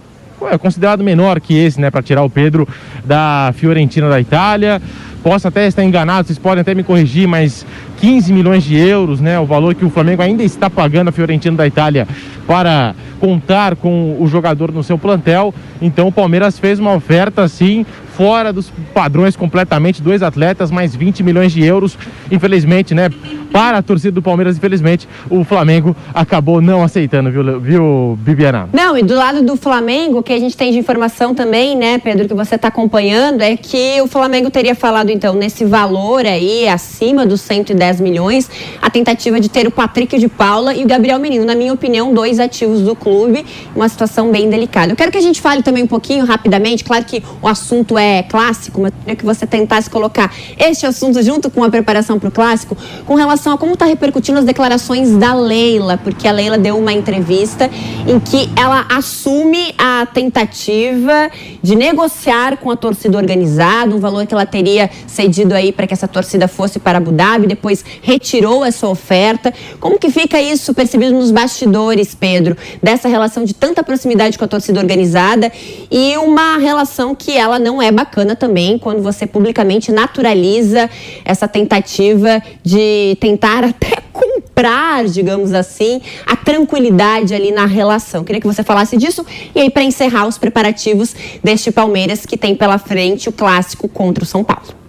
é 0.51 0.58
considerado 0.58 1.03
menor 1.03 1.39
que 1.39 1.58
esse, 1.58 1.82
né, 1.82 1.89
para 1.89 2.03
tirar 2.03 2.21
o 2.23 2.30
Pedro 2.30 2.67
da 3.03 3.51
Fiorentina 3.56 4.08
da 4.08 4.21
Itália. 4.21 4.80
Posso 5.23 5.47
até 5.47 5.67
estar 5.67 5.84
enganado, 5.84 6.27
vocês 6.27 6.38
podem 6.38 6.62
até 6.62 6.75
me 6.75 6.84
corrigir, 6.84 7.27
mas 7.27 7.65
15 7.98 8.32
milhões 8.32 8.64
de 8.64 8.78
euros, 8.78 9.20
né, 9.20 9.40
o 9.40 9.46
valor 9.46 9.76
que 9.76 9.86
o 9.86 9.90
Flamengo 9.90 10.22
ainda 10.22 10.44
está 10.44 10.70
pagando 10.70 11.10
a 11.10 11.12
Fiorentina 11.12 11.58
da 11.58 11.68
Itália 11.68 12.08
para 12.46 12.96
contar 13.20 13.76
com 13.76 14.16
o 14.20 14.28
jogador 14.28 14.72
no 14.72 14.84
seu 14.84 14.98
plantel. 14.98 15.54
Então 15.82 16.08
o 16.08 16.12
Palmeiras 16.12 16.58
fez 16.58 16.80
uma 16.80 16.94
oferta 16.94 17.42
assim 17.42 17.86
fora 18.18 18.52
dos 18.52 18.72
padrões 18.96 19.36
completamente, 19.36 20.02
dois 20.02 20.24
atletas, 20.24 20.72
mais 20.72 20.96
20 20.96 21.22
milhões 21.22 21.52
de 21.52 21.64
euros. 21.64 21.96
Infelizmente, 22.32 22.96
né, 22.96 23.10
para 23.52 23.78
a 23.78 23.82
torcida 23.84 24.12
do 24.12 24.24
Palmeiras, 24.24 24.58
infelizmente, 24.58 25.08
o 25.30 25.44
Flamengo 25.44 25.96
acabou 26.16 26.60
não 26.60 26.84
aceitando, 26.84 27.30
viu, 27.30 27.60
viu 27.60 28.20
Bibiana? 28.20 28.70
Não, 28.74 28.98
e 28.98 29.04
do 29.04 29.14
lado 29.14 29.44
do 29.44 29.56
Flamengo, 29.56 30.24
que 30.24 30.34
a 30.34 30.40
gente 30.40 30.58
tem 30.58 30.72
de 30.72 30.80
informação 30.80 31.36
também, 31.36 31.78
né, 31.78 32.00
Pedro, 32.00 32.28
que 32.28 32.34
você 32.34 32.56
está 32.56 32.70
acompanhando, 32.70 33.44
é 33.44 33.56
que 33.56 34.02
o 34.02 34.08
Flamengo 34.08 34.50
teria 34.50 34.74
falado, 34.74 35.12
então, 35.12 35.36
nesse 35.36 35.64
valor 35.64 36.26
aí, 36.26 36.68
acima 36.68 37.24
dos 37.24 37.42
110 37.42 37.87
10 37.88 38.02
milhões. 38.02 38.50
A 38.82 38.89
tentativa 38.89 39.39
de 39.39 39.50
ter 39.50 39.65
o 39.67 39.71
Patrick 39.71 40.17
de 40.17 40.28
Paula 40.28 40.73
e 40.73 40.84
o 40.84 40.88
Gabriel 40.88 41.19
Menino, 41.19 41.45
na 41.45 41.56
minha 41.56 41.71
opinião, 41.71 42.13
dois 42.13 42.39
ativos 42.39 42.82
do 42.82 42.95
clube, 42.95 43.45
uma 43.76 43.88
situação 43.88 44.30
bem 44.30 44.50
delicada. 44.50 44.91
Eu 44.91 44.95
quero 44.95 45.12
que 45.12 45.17
a 45.17 45.21
gente 45.21 45.39
fale 45.39 45.63
também 45.63 45.84
um 45.84 45.88
pouquinho 45.88 46.26
rapidamente, 46.26 46.84
claro 46.84 47.06
que 47.06 47.23
o 47.41 47.47
assunto 47.47 47.97
é 47.97 48.23
clássico, 48.23 48.82
mas 48.82 48.91
eu 48.91 49.00
queria 49.00 49.15
que 49.15 49.26
você 49.26 49.47
tentasse 49.47 49.89
colocar 49.89 50.34
este 50.58 50.86
assunto 50.86 51.21
junto 51.23 51.50
com 51.50 51.63
a 51.63 51.69
preparação 51.69 52.19
para 52.19 52.30
o 52.30 52.32
clássico, 52.32 52.76
com 53.06 53.15
relação 53.15 53.54
a 53.54 53.58
como 53.58 53.73
está 53.73 53.86
repercutindo 53.86 54.39
as 54.39 54.45
declarações 54.45 55.12
da 55.15 55.34
Leila, 55.34 55.97
porque 55.97 56.28
a 56.28 56.32
Leila 56.32 56.58
deu 56.58 56.78
uma 56.78 56.91
entrevista 56.91 57.69
em 58.08 58.19
que 58.19 58.50
ela 58.60 58.86
assume 58.89 59.73
a 59.78 60.06
tentativa 60.06 61.30
de 61.62 61.76
negociar 61.76 62.58
com 62.58 62.69
a 62.69 62.76
torcida 62.76 63.17
organizada, 63.17 63.95
um 63.95 64.00
valor 64.00 64.26
que 64.26 64.34
ela 64.34 64.45
teria 64.45 64.89
cedido 65.06 65.54
aí 65.54 65.71
para 65.71 65.88
que 65.88 65.93
essa 65.93 66.08
torcida 66.08 66.47
fosse 66.47 66.80
para 66.80 66.97
Abu 66.97 67.12
Dhabi, 67.12 67.47
depois 67.47 67.77
retirou 68.02 68.63
essa 68.63 68.88
oferta. 68.88 69.54
Como 69.80 70.00
que 70.00 70.10
fica 70.10 70.42
isso 70.42 70.74
percebido 70.74 71.13
nos 71.13 71.32
bastidores, 71.32 72.16
Pedro, 72.16 72.56
dessa 72.82 73.08
relação 73.08 73.44
de 73.44 73.54
tanta 73.54 73.84
proximidade 73.84 74.38
com 74.38 74.46
a 74.46 74.48
torcida 74.48 74.80
organizada 74.80 75.52
e 75.92 76.18
uma 76.18 76.58
relação 76.58 77.16
que 77.16 77.38
ela 77.38 77.60
não 77.60 77.82
é 77.82 77.92
bacana 77.92 78.36
também 78.36 78.78
quando 78.78 79.02
você 79.02 79.26
publicamente 79.26 79.92
naturaliza 79.92 80.90
essa 81.24 81.48
tentativa 81.48 82.42
de 82.63 83.18
tentar 83.20 83.63
até 83.66 83.98
comprar, 84.12 85.06
digamos 85.06 85.54
assim, 85.54 86.02
a 86.26 86.36
tranquilidade 86.36 87.36
ali 87.36 87.52
na 87.52 87.66
relação. 87.66 88.24
Queria 88.24 88.42
que 88.42 88.48
você 88.48 88.63
falasse 88.63 88.98
disso 88.98 89.26
e 89.54 89.62
aí 89.62 89.70
para 89.70 89.84
encerrar 89.84 90.28
os 90.28 90.38
preparativos 90.38 91.16
deste 91.44 91.72
Palmeiras 91.72 92.26
que 92.26 92.38
tem 92.38 92.56
pela 92.56 92.78
frente 92.78 93.30
o 93.30 93.32
clássico 93.32 93.88
contra 93.88 94.24
o 94.24 94.28
São 94.28 94.44
Paulo. 94.44 94.87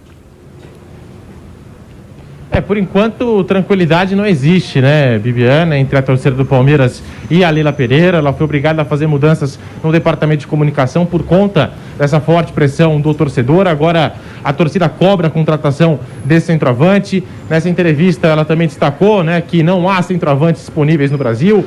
É, 2.51 2.59
por 2.59 2.77
enquanto, 2.77 3.43
tranquilidade 3.43 4.15
não 4.15 4.25
existe, 4.25 4.81
né, 4.81 5.19
Bibiana, 5.19 5.77
entre 5.77 5.95
a 5.99 6.01
torcida 6.01 6.35
do 6.35 6.43
Palmeiras 6.43 7.03
e 7.29 7.43
a 7.43 7.49
Leila 7.51 7.71
Pereira. 7.71 8.17
Ela 8.17 8.33
foi 8.33 8.43
obrigada 8.43 8.81
a 8.81 8.85
fazer 8.85 9.05
mudanças 9.05 9.59
no 9.83 9.91
departamento 9.91 10.41
de 10.41 10.47
comunicação 10.47 11.05
por 11.05 11.21
conta 11.23 11.71
dessa 11.95 12.19
forte 12.19 12.51
pressão 12.51 12.99
do 12.99 13.13
torcedor. 13.13 13.67
Agora, 13.67 14.15
a 14.43 14.51
torcida 14.51 14.89
cobra 14.89 15.27
a 15.27 15.29
contratação 15.29 15.99
desse 16.25 16.47
centroavante. 16.47 17.23
Nessa 17.47 17.69
entrevista, 17.69 18.27
ela 18.27 18.43
também 18.43 18.67
destacou 18.67 19.23
né, 19.23 19.41
que 19.41 19.61
não 19.61 19.87
há 19.87 20.01
centroavantes 20.01 20.61
disponíveis 20.61 21.11
no 21.11 21.19
Brasil. 21.19 21.63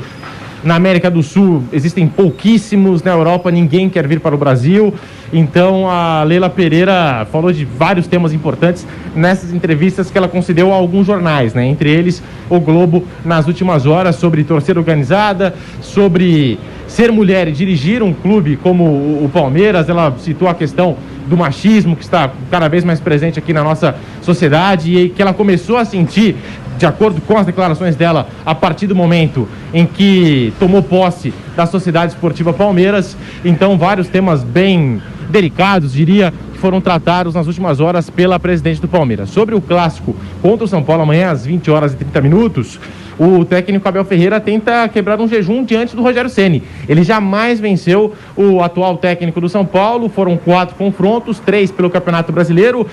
Na 0.64 0.76
América 0.76 1.10
do 1.10 1.24
Sul 1.24 1.64
existem 1.72 2.06
pouquíssimos, 2.06 3.02
na 3.02 3.10
Europa 3.10 3.50
ninguém 3.50 3.90
quer 3.90 4.06
vir 4.06 4.20
para 4.20 4.34
o 4.34 4.38
Brasil. 4.38 4.94
Então 5.32 5.90
a 5.90 6.22
Leila 6.22 6.48
Pereira 6.48 7.26
falou 7.32 7.52
de 7.52 7.64
vários 7.64 8.06
temas 8.06 8.32
importantes 8.32 8.86
nessas 9.16 9.52
entrevistas 9.52 10.08
que 10.08 10.16
ela 10.16 10.28
concedeu 10.28 10.72
a 10.72 10.76
alguns 10.76 11.06
jornais, 11.06 11.52
né? 11.52 11.66
Entre 11.66 11.90
eles 11.90 12.22
o 12.48 12.60
Globo 12.60 13.04
nas 13.24 13.48
últimas 13.48 13.86
horas 13.86 14.16
sobre 14.16 14.44
torcida 14.44 14.78
organizada, 14.78 15.52
sobre 15.80 16.60
ser 16.86 17.10
mulher 17.10 17.48
e 17.48 17.52
dirigir 17.52 18.02
um 18.02 18.12
clube 18.12 18.56
como 18.56 18.84
o 18.84 19.30
Palmeiras. 19.32 19.88
Ela 19.88 20.14
citou 20.18 20.46
a 20.48 20.54
questão 20.54 20.96
do 21.26 21.36
machismo 21.36 21.96
que 21.96 22.02
está 22.02 22.30
cada 22.50 22.68
vez 22.68 22.84
mais 22.84 23.00
presente 23.00 23.38
aqui 23.38 23.52
na 23.52 23.64
nossa 23.64 23.94
sociedade 24.20 24.96
e 24.96 25.08
que 25.08 25.22
ela 25.22 25.32
começou 25.32 25.76
a 25.76 25.84
sentir 25.84 26.36
de 26.82 26.86
acordo 26.86 27.20
com 27.20 27.38
as 27.38 27.46
declarações 27.46 27.94
dela, 27.94 28.26
a 28.44 28.56
partir 28.56 28.88
do 28.88 28.94
momento 28.94 29.48
em 29.72 29.86
que 29.86 30.52
tomou 30.58 30.82
posse 30.82 31.32
da 31.54 31.64
Sociedade 31.64 32.12
Esportiva 32.12 32.52
Palmeiras. 32.52 33.16
Então, 33.44 33.78
vários 33.78 34.08
temas 34.08 34.42
bem 34.42 35.00
delicados, 35.30 35.92
diria, 35.92 36.34
que 36.52 36.58
foram 36.58 36.80
tratados 36.80 37.36
nas 37.36 37.46
últimas 37.46 37.78
horas 37.78 38.10
pela 38.10 38.36
presidente 38.40 38.80
do 38.80 38.88
Palmeiras. 38.88 39.30
Sobre 39.30 39.54
o 39.54 39.60
clássico 39.60 40.16
contra 40.42 40.64
o 40.64 40.68
São 40.68 40.82
Paulo 40.82 41.04
amanhã 41.04 41.30
às 41.30 41.46
20 41.46 41.70
horas 41.70 41.92
e 41.92 41.96
30 41.98 42.20
minutos, 42.20 42.80
o 43.16 43.44
técnico 43.44 43.88
Abel 43.88 44.04
Ferreira 44.04 44.40
tenta 44.40 44.88
quebrar 44.88 45.20
um 45.20 45.28
jejum 45.28 45.62
diante 45.64 45.94
do 45.94 46.02
Rogério 46.02 46.28
Ceni. 46.28 46.64
Ele 46.88 47.04
jamais 47.04 47.60
venceu 47.60 48.12
o 48.36 48.60
atual 48.60 48.96
técnico 48.96 49.40
do 49.40 49.48
São 49.48 49.64
Paulo. 49.64 50.08
Foram 50.08 50.36
quatro 50.36 50.74
confrontos, 50.74 51.38
três 51.38 51.70
pelo 51.70 51.88
Campeonato 51.88 52.32
Brasileiro. 52.32 52.88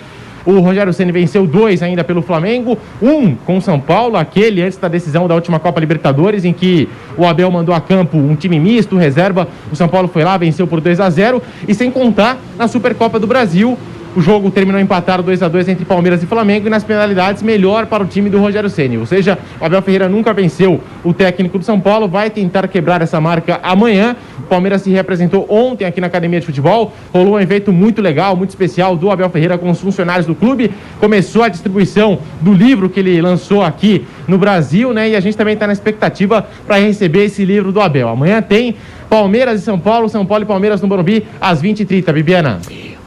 O 0.45 0.59
Rogério 0.59 0.93
Ceni 0.93 1.11
venceu 1.11 1.45
dois 1.45 1.83
ainda 1.83 2.03
pelo 2.03 2.21
Flamengo, 2.21 2.77
um 3.01 3.35
com 3.35 3.57
o 3.57 3.61
São 3.61 3.79
Paulo, 3.79 4.17
aquele 4.17 4.61
antes 4.61 4.77
da 4.77 4.87
decisão 4.87 5.27
da 5.27 5.35
última 5.35 5.59
Copa 5.59 5.79
Libertadores, 5.79 6.45
em 6.45 6.53
que 6.53 6.87
o 7.17 7.25
Abel 7.25 7.51
mandou 7.51 7.73
a 7.75 7.81
campo 7.81 8.17
um 8.17 8.35
time 8.35 8.59
misto, 8.59 8.95
reserva. 8.97 9.47
O 9.71 9.75
São 9.75 9.87
Paulo 9.87 10.07
foi 10.07 10.23
lá, 10.23 10.37
venceu 10.37 10.65
por 10.67 10.81
2 10.81 10.99
a 10.99 11.09
0 11.09 11.41
e 11.67 11.73
sem 11.73 11.91
contar 11.91 12.37
na 12.57 12.67
Supercopa 12.67 13.19
do 13.19 13.27
Brasil, 13.27 13.77
o 14.15 14.21
jogo 14.21 14.49
terminou 14.49 14.81
empatado 14.81 15.23
2 15.23 15.43
a 15.43 15.47
2 15.47 15.69
entre 15.69 15.85
Palmeiras 15.85 16.23
e 16.23 16.25
Flamengo 16.25 16.67
e 16.67 16.69
nas 16.69 16.83
penalidades 16.83 17.43
melhor 17.43 17.85
para 17.85 18.03
o 18.03 18.07
time 18.07 18.29
do 18.29 18.39
Rogério 18.39 18.69
Ceni. 18.69 18.97
Ou 18.97 19.05
seja, 19.05 19.37
o 19.59 19.65
Abel 19.65 19.81
Ferreira 19.81 20.09
nunca 20.09 20.33
venceu 20.33 20.81
o 21.03 21.13
técnico 21.13 21.59
do 21.59 21.65
São 21.65 21.79
Paulo, 21.79 22.07
vai 22.07 22.29
tentar 22.29 22.67
quebrar 22.67 23.01
essa 23.01 23.21
marca 23.21 23.59
amanhã. 23.61 24.15
O 24.39 24.43
Palmeiras 24.43 24.81
se 24.81 24.89
representou 24.89 25.45
ontem 25.49 25.85
aqui 25.85 26.01
na 26.01 26.07
Academia 26.07 26.39
de 26.39 26.45
Futebol. 26.45 26.93
Rolou 27.13 27.35
um 27.35 27.39
evento 27.39 27.71
muito 27.71 28.01
legal, 28.01 28.35
muito 28.35 28.49
especial 28.49 28.95
do 28.95 29.11
Abel 29.11 29.29
Ferreira 29.29 29.57
com 29.57 29.69
os 29.69 29.79
funcionários 29.79 30.25
do 30.25 30.33
clube. 30.33 30.71
Começou 30.99 31.43
a 31.43 31.49
distribuição 31.49 32.19
do 32.41 32.53
livro 32.53 32.89
que 32.89 32.99
ele 32.99 33.21
lançou 33.21 33.63
aqui 33.63 34.05
no 34.27 34.37
Brasil, 34.37 34.93
né? 34.93 35.09
E 35.09 35.15
a 35.15 35.19
gente 35.19 35.37
também 35.37 35.53
está 35.53 35.67
na 35.67 35.73
expectativa 35.73 36.47
para 36.65 36.77
receber 36.77 37.25
esse 37.25 37.45
livro 37.45 37.71
do 37.71 37.79
Abel. 37.79 38.09
Amanhã 38.09 38.41
tem 38.41 38.75
Palmeiras 39.09 39.61
e 39.61 39.63
São 39.63 39.79
Paulo, 39.79 40.09
São 40.09 40.25
Paulo 40.25 40.43
e 40.43 40.47
Palmeiras 40.47 40.81
no 40.81 40.87
Morumbi 40.87 41.25
às 41.39 41.61
20h30. 41.61 42.11
Bibiana. 42.11 42.59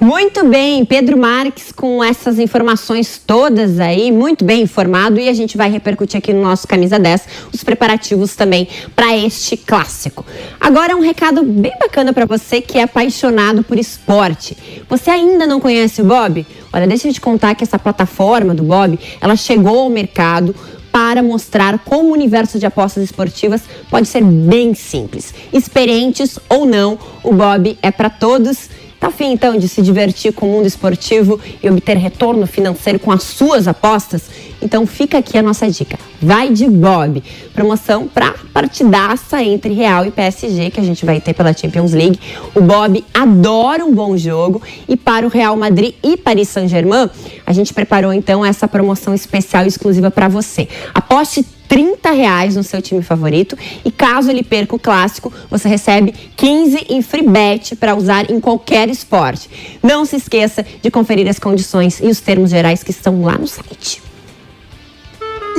Muito 0.03 0.45
bem, 0.49 0.85
Pedro 0.85 1.17
Marques 1.17 1.71
com 1.71 2.03
essas 2.03 2.41
informações 2.41 3.23
todas 3.25 3.79
aí, 3.79 4.11
muito 4.11 4.45
bem 4.45 4.63
informado 4.63 5.21
e 5.21 5.29
a 5.29 5.33
gente 5.33 5.57
vai 5.57 5.71
repercutir 5.71 6.19
aqui 6.19 6.33
no 6.33 6.43
nosso 6.43 6.67
Camisa 6.67 6.99
10 6.99 7.29
os 7.55 7.63
preparativos 7.63 8.35
também 8.35 8.67
para 8.97 9.17
este 9.17 9.57
clássico. 9.57 10.27
Agora 10.61 10.97
um 10.97 11.01
recado 11.01 11.45
bem 11.45 11.71
bacana 11.79 12.13
para 12.13 12.27
você 12.27 12.61
que 12.61 12.79
é 12.79 12.83
apaixonado 12.83 13.63
por 13.63 13.79
esporte. 13.79 14.59
Você 14.89 15.09
ainda 15.09 15.47
não 15.47 15.61
conhece 15.61 16.03
o 16.03 16.05
Bob? 16.05 16.45
Olha, 16.73 16.89
deixa 16.89 17.07
eu 17.07 17.13
te 17.13 17.21
contar 17.21 17.55
que 17.55 17.63
essa 17.63 17.79
plataforma 17.79 18.57
do 18.57 18.65
Bob, 18.65 18.99
ela 19.21 19.37
chegou 19.37 19.79
ao 19.79 19.89
mercado 19.89 20.53
para 20.91 21.23
mostrar 21.23 21.79
como 21.79 22.11
o 22.11 22.13
universo 22.13 22.59
de 22.59 22.67
apostas 22.67 23.05
esportivas 23.05 23.63
pode 23.89 24.09
ser 24.09 24.25
bem 24.25 24.75
simples. 24.75 25.33
Experientes 25.53 26.41
ou 26.49 26.67
não, 26.67 26.99
o 27.23 27.33
Bob 27.33 27.79
é 27.81 27.93
para 27.93 28.11
todos 28.11 28.69
Tá 29.03 29.09
afim 29.09 29.33
então 29.33 29.59
de 29.59 29.69
se 29.69 29.83
divertir 29.83 30.33
com 30.33 30.47
o 30.47 30.49
mundo 30.49 30.69
esportivo 30.69 31.41
e 31.61 31.69
obter 31.69 31.97
retorno 31.97 32.47
financeiro 32.47 33.01
com 33.01 33.11
as 33.11 33.25
suas 33.25 33.67
apostas? 33.67 34.31
Então 34.63 34.87
fica 34.87 35.19
aqui 35.19 35.37
a 35.37 35.43
nossa 35.43 35.69
dica. 35.71 35.99
Vai 36.21 36.51
de 36.51 36.69
Bob. 36.69 37.23
Promoção 37.53 38.07
para 38.07 38.35
partidaça 38.53 39.43
entre 39.43 39.73
Real 39.75 40.07
e 40.07 40.11
PSG 40.11 40.71
que 40.71 40.81
a 40.81 40.85
gente 40.85 41.05
vai 41.05 41.21
ter 41.21 41.35
pela 41.35 41.53
Champions 41.53 41.93
League. 41.93 42.19
O 42.55 42.61
Bob 42.61 43.05
adora 43.13 43.85
um 43.85 43.93
bom 43.93 44.17
jogo 44.17 44.63
e 44.89 44.97
para 44.97 45.27
o 45.27 45.29
Real 45.29 45.57
Madrid 45.57 45.95
e 46.03 46.17
Paris 46.17 46.49
Saint-Germain, 46.49 47.11
a 47.45 47.53
gente 47.53 47.75
preparou 47.75 48.13
então 48.13 48.45
essa 48.45 48.69
promoção 48.69 49.15
especial 49.15 49.67
exclusiva 49.67 50.11
para 50.11 50.29
você. 50.29 50.69
Aposte 50.95 51.45
30 51.73 52.11
reais 52.11 52.55
no 52.55 52.63
seu 52.63 52.83
time 52.83 53.03
favorito 53.03 53.57
e 53.83 53.91
caso 53.91 54.31
ele 54.31 54.43
perca 54.43 54.77
o 54.77 54.79
clássico, 54.79 55.33
você 55.51 55.69
recebe 55.69 56.13
15 56.37 56.87
em 56.91 57.01
free 57.01 57.27
bet 57.27 57.75
para 57.77 57.95
usar 57.95 58.31
em 58.31 58.39
qualquer 58.39 58.91
esporte. 58.91 59.49
Não 59.83 60.05
se 60.05 60.17
esqueça 60.17 60.65
de 60.83 60.91
conferir 60.91 61.27
as 61.29 61.39
condições 61.39 61.99
e 62.01 62.09
os 62.09 62.21
termos 62.21 62.51
gerais 62.51 62.83
que 62.83 62.91
estão 62.91 63.23
lá 63.23 63.39
no 63.39 63.47
site. 63.47 64.12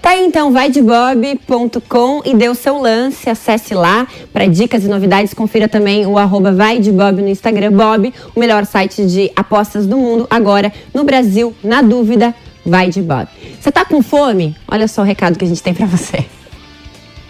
Tá 0.00 0.10
aí 0.10 0.24
então, 0.24 0.50
vai 0.50 0.70
de 0.70 0.80
bob.com 0.80 2.22
e 2.24 2.34
dê 2.34 2.48
o 2.48 2.54
seu 2.54 2.80
lance, 2.80 3.28
acesse 3.28 3.74
lá 3.74 4.06
para 4.32 4.46
dicas 4.46 4.84
e 4.84 4.88
novidades. 4.88 5.34
Confira 5.34 5.68
também 5.68 6.06
o 6.06 6.16
arroba 6.16 6.52
vai 6.52 6.78
de 6.78 6.90
Bob 6.90 7.20
no 7.20 7.28
Instagram. 7.28 7.72
Bob, 7.72 8.12
o 8.34 8.40
melhor 8.40 8.64
site 8.64 9.04
de 9.06 9.30
apostas 9.36 9.86
do 9.86 9.98
mundo, 9.98 10.26
agora 10.30 10.72
no 10.94 11.04
Brasil, 11.04 11.54
na 11.62 11.82
dúvida, 11.82 12.34
vai 12.64 12.88
de 12.88 13.02
Bob. 13.02 13.28
Você 13.60 13.70
tá 13.70 13.84
com 13.84 14.02
fome? 14.02 14.56
Olha 14.66 14.88
só 14.88 15.02
o 15.02 15.04
recado 15.04 15.38
que 15.38 15.44
a 15.44 15.48
gente 15.48 15.62
tem 15.62 15.74
para 15.74 15.86
você. 15.86 16.24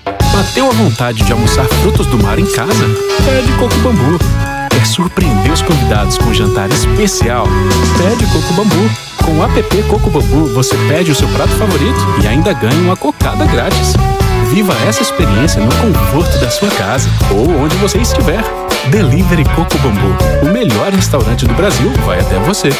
Bateu 0.05 0.69
a 0.69 0.73
vontade 0.73 1.25
de 1.25 1.33
almoçar 1.33 1.67
frutos 1.67 2.07
do 2.07 2.19
mar 2.19 2.39
em 2.39 2.47
casa? 2.47 2.87
Pede 3.25 3.53
Coco 3.59 3.77
Bambu. 3.81 4.40
Quer 4.81 4.87
surpreender 4.87 5.53
os 5.53 5.61
convidados 5.61 6.17
com 6.17 6.25
um 6.25 6.33
jantar 6.33 6.71
especial? 6.71 7.47
Pede 7.99 8.25
Coco 8.33 8.55
Bambu. 8.55 8.91
Com 9.23 9.33
o 9.33 9.45
app 9.45 9.83
Coco 9.83 10.09
Bambu, 10.09 10.55
você 10.55 10.75
pede 10.89 11.11
o 11.11 11.15
seu 11.15 11.29
prato 11.29 11.51
favorito 11.51 11.99
e 12.23 12.27
ainda 12.27 12.55
ganha 12.55 12.81
uma 12.81 12.97
cocada 12.97 13.45
grátis. 13.45 13.93
Viva 14.49 14.75
essa 14.89 15.03
experiência 15.03 15.63
no 15.63 15.71
conforto 15.71 16.39
da 16.39 16.49
sua 16.49 16.71
casa 16.71 17.11
ou 17.31 17.51
onde 17.63 17.77
você 17.77 17.99
estiver. 17.99 18.43
Delivery 18.91 19.45
Coco 19.55 19.77
Bambu, 19.81 20.17
o 20.49 20.51
melhor 20.51 20.91
restaurante 20.93 21.47
do 21.47 21.53
Brasil, 21.53 21.93
vai 22.07 22.19
até 22.19 22.39
você. 22.39 22.71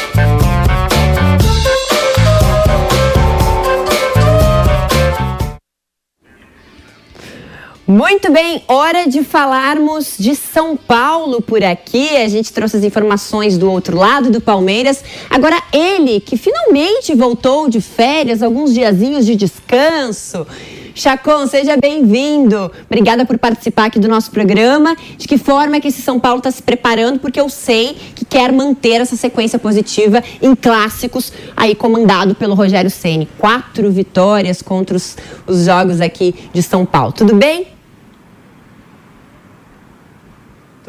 Muito 7.91 8.31
bem, 8.31 8.63
hora 8.69 9.09
de 9.09 9.25
falarmos 9.25 10.15
de 10.17 10.37
São 10.37 10.77
Paulo 10.77 11.43
por 11.43 11.61
aqui. 11.65 12.17
A 12.19 12.29
gente 12.29 12.53
trouxe 12.53 12.77
as 12.77 12.85
informações 12.85 13.59
do 13.59 13.69
outro 13.69 13.97
lado 13.97 14.31
do 14.31 14.41
Palmeiras. 14.41 15.03
Agora 15.29 15.61
ele, 15.73 16.21
que 16.21 16.37
finalmente 16.37 17.13
voltou 17.17 17.69
de 17.69 17.81
férias, 17.81 18.45
alguns 18.45 18.73
diazinhos 18.73 19.27
de 19.27 19.35
descanso. 19.35 20.47
Chacon, 20.95 21.49
seja 21.49 21.77
bem-vindo. 21.77 22.71
Obrigada 22.87 23.27
por 23.27 23.37
participar 23.39 23.87
aqui 23.87 23.99
do 23.99 24.07
nosso 24.07 24.31
programa. 24.31 24.95
De 25.19 25.27
que 25.27 25.37
forma 25.37 25.75
é 25.75 25.81
que 25.81 25.89
esse 25.89 26.01
São 26.01 26.21
Paulo 26.21 26.39
está 26.39 26.53
se 26.53 26.63
preparando? 26.63 27.19
Porque 27.19 27.41
eu 27.41 27.49
sei 27.49 27.97
que 28.15 28.25
quer 28.25 28.53
manter 28.53 29.01
essa 29.01 29.17
sequência 29.17 29.59
positiva 29.59 30.23
em 30.41 30.55
clássicos, 30.55 31.33
aí 31.57 31.75
comandado 31.75 32.37
pelo 32.37 32.55
Rogério 32.55 32.89
Ceni. 32.89 33.29
Quatro 33.37 33.91
vitórias 33.91 34.63
contra 34.63 34.97
os, 34.97 35.17
os 35.45 35.65
jogos 35.65 36.01
aqui 36.01 36.33
de 36.53 36.63
São 36.63 36.87
Paulo. 36.87 37.11
Tudo 37.11 37.35
bem? 37.35 37.80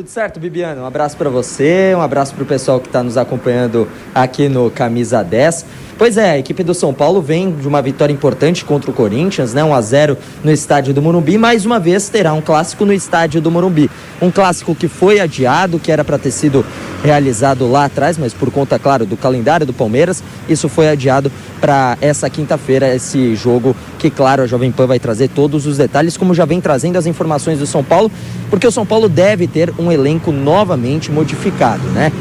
Tudo 0.01 0.09
certo, 0.09 0.39
Bibiana? 0.39 0.81
Um 0.81 0.85
abraço 0.87 1.15
para 1.15 1.29
você, 1.29 1.93
um 1.95 2.01
abraço 2.01 2.33
para 2.33 2.41
o 2.43 2.45
pessoal 2.47 2.79
que 2.79 2.87
está 2.87 3.03
nos 3.03 3.17
acompanhando 3.17 3.87
aqui 4.15 4.49
no 4.49 4.71
Camisa 4.71 5.23
10. 5.23 5.63
Pois 6.01 6.17
é, 6.17 6.31
a 6.31 6.39
equipe 6.39 6.63
do 6.63 6.73
São 6.73 6.91
Paulo 6.91 7.21
vem 7.21 7.51
de 7.51 7.67
uma 7.67 7.79
vitória 7.79 8.11
importante 8.11 8.65
contra 8.65 8.89
o 8.89 8.93
Corinthians, 8.93 9.53
né? 9.53 9.63
1 9.63 9.71
a 9.71 9.81
0 9.81 10.17
no 10.43 10.51
estádio 10.51 10.95
do 10.95 10.99
Morumbi. 10.99 11.37
Mais 11.37 11.63
uma 11.63 11.79
vez 11.79 12.09
terá 12.09 12.33
um 12.33 12.41
clássico 12.41 12.85
no 12.85 12.91
estádio 12.91 13.39
do 13.39 13.51
Morumbi. 13.51 13.87
Um 14.19 14.31
clássico 14.31 14.73
que 14.73 14.87
foi 14.87 15.19
adiado, 15.19 15.77
que 15.77 15.91
era 15.91 16.03
para 16.03 16.17
ter 16.17 16.31
sido 16.31 16.65
realizado 17.03 17.69
lá 17.69 17.85
atrás, 17.85 18.17
mas 18.17 18.33
por 18.33 18.49
conta, 18.49 18.79
claro, 18.79 19.05
do 19.05 19.15
calendário 19.15 19.63
do 19.63 19.73
Palmeiras, 19.73 20.23
isso 20.49 20.67
foi 20.67 20.89
adiado 20.89 21.31
para 21.59 21.95
essa 22.01 22.27
quinta-feira, 22.31 22.95
esse 22.95 23.35
jogo 23.35 23.75
que, 23.99 24.09
claro, 24.09 24.41
a 24.41 24.47
Jovem 24.47 24.71
Pan 24.71 24.87
vai 24.87 24.97
trazer 24.97 25.27
todos 25.27 25.67
os 25.67 25.77
detalhes, 25.77 26.17
como 26.17 26.33
já 26.33 26.45
vem 26.45 26.59
trazendo 26.59 26.97
as 26.97 27.05
informações 27.05 27.59
do 27.59 27.67
São 27.67 27.83
Paulo, 27.83 28.11
porque 28.49 28.65
o 28.65 28.71
São 28.71 28.87
Paulo 28.87 29.07
deve 29.07 29.45
ter 29.45 29.71
um 29.77 29.91
elenco 29.91 30.31
novamente 30.31 31.11
modificado, 31.11 31.83
né? 31.89 32.11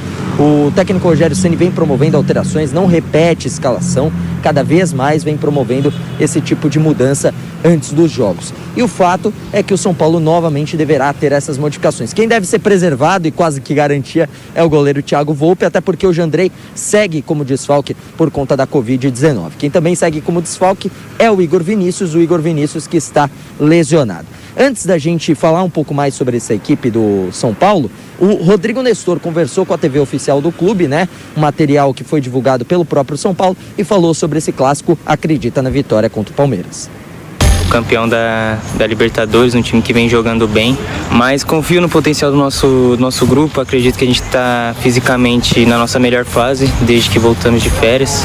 O 0.40 0.72
técnico 0.74 1.06
Rogério 1.06 1.36
Ceni 1.36 1.54
vem 1.54 1.70
promovendo 1.70 2.16
alterações, 2.16 2.72
não 2.72 2.86
repete 2.86 3.46
escalação, 3.46 4.10
cada 4.40 4.64
vez 4.64 4.92
mais 4.92 5.22
vem 5.22 5.36
promovendo 5.36 5.92
esse 6.18 6.40
tipo 6.40 6.68
de 6.68 6.78
mudança 6.78 7.32
antes 7.64 7.92
dos 7.92 8.10
jogos. 8.10 8.52
E 8.76 8.82
o 8.82 8.88
fato 8.88 9.32
é 9.52 9.62
que 9.62 9.74
o 9.74 9.78
São 9.78 9.94
Paulo 9.94 10.18
novamente 10.20 10.76
deverá 10.76 11.12
ter 11.12 11.32
essas 11.32 11.58
modificações. 11.58 12.12
Quem 12.12 12.26
deve 12.26 12.46
ser 12.46 12.58
preservado 12.60 13.28
e 13.28 13.30
quase 13.30 13.60
que 13.60 13.74
garantia 13.74 14.28
é 14.54 14.62
o 14.62 14.68
goleiro 14.68 15.02
Thiago 15.02 15.34
Volpe, 15.34 15.64
até 15.64 15.80
porque 15.80 16.06
o 16.06 16.12
Jandrei 16.12 16.50
segue 16.74 17.22
como 17.22 17.44
desfalque 17.44 17.94
por 18.16 18.30
conta 18.30 18.56
da 18.56 18.66
Covid-19. 18.66 19.52
Quem 19.58 19.70
também 19.70 19.94
segue 19.94 20.20
como 20.20 20.40
desfalque 20.40 20.90
é 21.18 21.30
o 21.30 21.40
Igor 21.42 21.62
Vinícius, 21.62 22.14
o 22.14 22.20
Igor 22.20 22.40
Vinícius 22.40 22.86
que 22.86 22.96
está 22.96 23.28
lesionado. 23.58 24.26
Antes 24.56 24.84
da 24.84 24.98
gente 24.98 25.34
falar 25.34 25.62
um 25.62 25.70
pouco 25.70 25.94
mais 25.94 26.14
sobre 26.14 26.36
essa 26.36 26.52
equipe 26.52 26.90
do 26.90 27.30
São 27.32 27.54
Paulo, 27.54 27.90
o 28.18 28.34
Rodrigo 28.34 28.82
Nestor 28.82 29.18
conversou 29.18 29.64
com 29.64 29.72
a 29.72 29.78
TV 29.78 29.98
oficial 29.98 30.42
do 30.42 30.52
clube, 30.52 30.86
né? 30.86 31.08
Um 31.34 31.40
material 31.40 31.94
que 31.94 32.04
foi 32.04 32.20
divulgado 32.20 32.66
pelo 32.66 32.84
próprio 32.84 33.16
São 33.16 33.34
Paulo 33.34 33.56
e 33.78 33.82
falou 33.82 34.12
sobre 34.12 34.29
esse 34.38 34.52
clássico, 34.52 34.98
acredita 35.04 35.62
na 35.62 35.70
vitória 35.70 36.08
contra 36.08 36.32
o 36.32 36.36
Palmeiras 36.36 36.90
campeão 37.70 38.08
da, 38.08 38.58
da 38.74 38.86
Libertadores, 38.86 39.54
um 39.54 39.62
time 39.62 39.80
que 39.80 39.92
vem 39.92 40.08
jogando 40.08 40.46
bem, 40.46 40.76
mas 41.10 41.44
confio 41.44 41.80
no 41.80 41.88
potencial 41.88 42.30
do 42.30 42.36
nosso, 42.36 42.66
do 42.66 42.98
nosso 42.98 43.24
grupo, 43.24 43.60
acredito 43.60 43.96
que 43.96 44.04
a 44.04 44.06
gente 44.06 44.20
está 44.20 44.74
fisicamente 44.80 45.64
na 45.64 45.78
nossa 45.78 45.98
melhor 45.98 46.24
fase 46.24 46.66
desde 46.82 47.08
que 47.08 47.18
voltamos 47.18 47.62
de 47.62 47.70
férias 47.70 48.22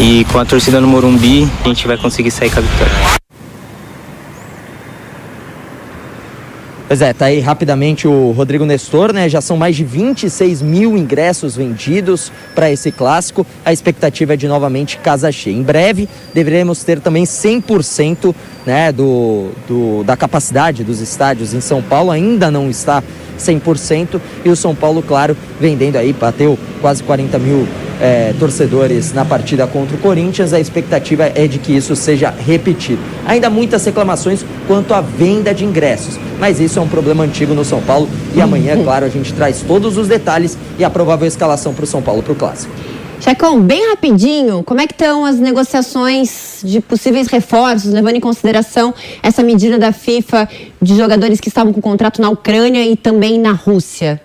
e 0.00 0.24
com 0.32 0.38
a 0.38 0.44
torcida 0.44 0.80
no 0.80 0.86
Morumbi 0.86 1.48
a 1.64 1.68
gente 1.68 1.86
vai 1.86 1.96
conseguir 1.96 2.30
sair 2.30 2.50
com 2.50 2.60
a 2.60 2.62
vitória. 2.62 3.27
Pois 6.88 7.02
é, 7.02 7.12
tá 7.12 7.26
aí 7.26 7.38
rapidamente 7.38 8.08
o 8.08 8.30
Rodrigo 8.30 8.64
Nestor, 8.64 9.12
né? 9.12 9.28
Já 9.28 9.42
são 9.42 9.58
mais 9.58 9.76
de 9.76 9.84
26 9.84 10.62
mil 10.62 10.96
ingressos 10.96 11.54
vendidos 11.54 12.32
para 12.54 12.70
esse 12.70 12.90
clássico. 12.90 13.46
A 13.62 13.70
expectativa 13.70 14.32
é 14.32 14.36
de 14.38 14.48
novamente 14.48 14.96
casa 14.96 15.30
cheia. 15.30 15.54
Em 15.54 15.62
breve 15.62 16.08
deveremos 16.32 16.82
ter 16.82 16.98
também 16.98 17.24
100% 17.24 18.34
né, 18.64 18.90
do, 18.90 19.50
do, 19.68 20.02
da 20.02 20.16
capacidade 20.16 20.82
dos 20.82 21.02
estádios 21.02 21.52
em 21.52 21.60
São 21.60 21.82
Paulo. 21.82 22.10
Ainda 22.10 22.50
não 22.50 22.70
está 22.70 23.02
100%. 23.38 24.20
E 24.44 24.50
o 24.50 24.56
São 24.56 24.74
Paulo, 24.74 25.02
claro, 25.02 25.36
vendendo 25.60 25.96
aí, 25.96 26.12
bateu 26.12 26.58
quase 26.80 27.02
40 27.02 27.38
mil 27.38 27.66
é, 28.00 28.34
torcedores 28.38 29.12
na 29.12 29.24
partida 29.24 29.66
contra 29.66 29.96
o 29.96 30.00
Corinthians. 30.00 30.52
A 30.52 30.60
expectativa 30.60 31.24
é 31.34 31.46
de 31.46 31.58
que 31.58 31.76
isso 31.76 31.94
seja 31.96 32.30
repetido. 32.30 33.00
Ainda 33.26 33.50
muitas 33.50 33.84
reclamações 33.84 34.44
quanto 34.66 34.94
à 34.94 35.00
venda 35.00 35.52
de 35.52 35.64
ingressos, 35.64 36.18
mas 36.38 36.60
isso 36.60 36.78
é 36.78 36.82
um 36.82 36.88
problema 36.88 37.24
antigo 37.24 37.54
no 37.54 37.64
São 37.64 37.80
Paulo. 37.80 38.08
E 38.34 38.40
amanhã, 38.40 38.82
claro, 38.82 39.04
a 39.04 39.08
gente 39.08 39.32
traz 39.32 39.62
todos 39.66 39.96
os 39.96 40.08
detalhes 40.08 40.56
e 40.78 40.84
a 40.84 40.90
provável 40.90 41.26
escalação 41.26 41.74
para 41.74 41.84
o 41.84 41.86
São 41.86 42.02
Paulo 42.02 42.22
para 42.22 42.32
o 42.32 42.36
Clássico. 42.36 42.72
Checão, 43.20 43.60
bem 43.60 43.90
rapidinho, 43.90 44.62
como 44.62 44.80
é 44.80 44.86
que 44.86 44.92
estão 44.92 45.24
as 45.24 45.40
negociações 45.40 46.60
de 46.62 46.80
possíveis 46.80 47.26
reforços, 47.26 47.92
levando 47.92 48.14
em 48.14 48.20
consideração 48.20 48.94
essa 49.22 49.42
medida 49.42 49.76
da 49.76 49.92
FIFA 49.92 50.48
de 50.80 50.96
jogadores 50.96 51.40
que 51.40 51.48
estavam 51.48 51.72
com 51.72 51.80
contrato 51.80 52.22
na 52.22 52.30
Ucrânia 52.30 52.86
e 52.86 52.96
também 52.96 53.38
na 53.38 53.52
Rússia? 53.52 54.20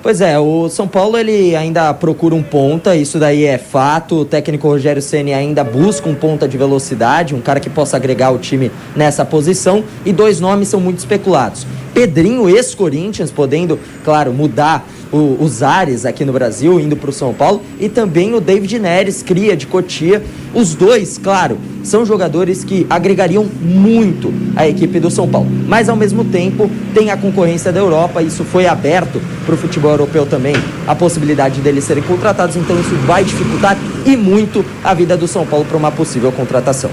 Pois 0.00 0.20
é, 0.20 0.38
o 0.38 0.68
São 0.68 0.86
Paulo 0.86 1.18
ele 1.18 1.56
ainda 1.56 1.92
procura 1.92 2.32
um 2.36 2.42
ponta, 2.42 2.94
isso 2.94 3.18
daí 3.18 3.44
é 3.44 3.58
fato. 3.58 4.20
O 4.20 4.24
técnico 4.24 4.68
Rogério 4.68 5.02
Ceni 5.02 5.34
ainda 5.34 5.64
busca 5.64 6.08
um 6.08 6.14
ponta 6.14 6.46
de 6.46 6.56
velocidade, 6.56 7.34
um 7.34 7.40
cara 7.40 7.58
que 7.58 7.68
possa 7.68 7.96
agregar 7.96 8.30
o 8.30 8.38
time 8.38 8.70
nessa 8.94 9.24
posição. 9.24 9.82
E 10.04 10.12
dois 10.12 10.38
nomes 10.38 10.68
são 10.68 10.78
muito 10.80 10.98
especulados: 10.98 11.66
Pedrinho, 11.96 12.46
ex-Corinthians, 12.46 13.30
podendo, 13.30 13.80
claro, 14.04 14.30
mudar 14.30 14.86
o, 15.10 15.38
os 15.40 15.62
ares 15.62 16.04
aqui 16.04 16.26
no 16.26 16.32
Brasil, 16.34 16.78
indo 16.78 16.94
para 16.94 17.08
o 17.08 17.12
São 17.12 17.32
Paulo, 17.32 17.62
e 17.80 17.88
também 17.88 18.34
o 18.34 18.40
David 18.40 18.78
Neres, 18.78 19.22
cria 19.22 19.56
de 19.56 19.66
Cotia. 19.66 20.22
Os 20.52 20.74
dois, 20.74 21.16
claro, 21.16 21.56
são 21.82 22.04
jogadores 22.04 22.62
que 22.62 22.86
agregariam 22.90 23.46
muito 23.62 24.30
a 24.54 24.68
equipe 24.68 25.00
do 25.00 25.10
São 25.10 25.26
Paulo, 25.26 25.48
mas 25.66 25.88
ao 25.88 25.96
mesmo 25.96 26.22
tempo 26.22 26.70
tem 26.92 27.10
a 27.10 27.16
concorrência 27.16 27.72
da 27.72 27.80
Europa, 27.80 28.22
isso 28.22 28.44
foi 28.44 28.66
aberto 28.66 29.18
para 29.46 29.54
o 29.54 29.58
futebol 29.58 29.92
europeu 29.92 30.26
também, 30.26 30.54
a 30.86 30.94
possibilidade 30.94 31.62
deles 31.62 31.84
serem 31.84 32.02
contratados, 32.02 32.56
então 32.56 32.78
isso 32.78 32.94
vai 33.06 33.24
dificultar 33.24 33.74
e 34.04 34.14
muito 34.18 34.62
a 34.84 34.92
vida 34.92 35.16
do 35.16 35.26
São 35.26 35.46
Paulo 35.46 35.64
para 35.64 35.78
uma 35.78 35.90
possível 35.90 36.30
contratação. 36.30 36.90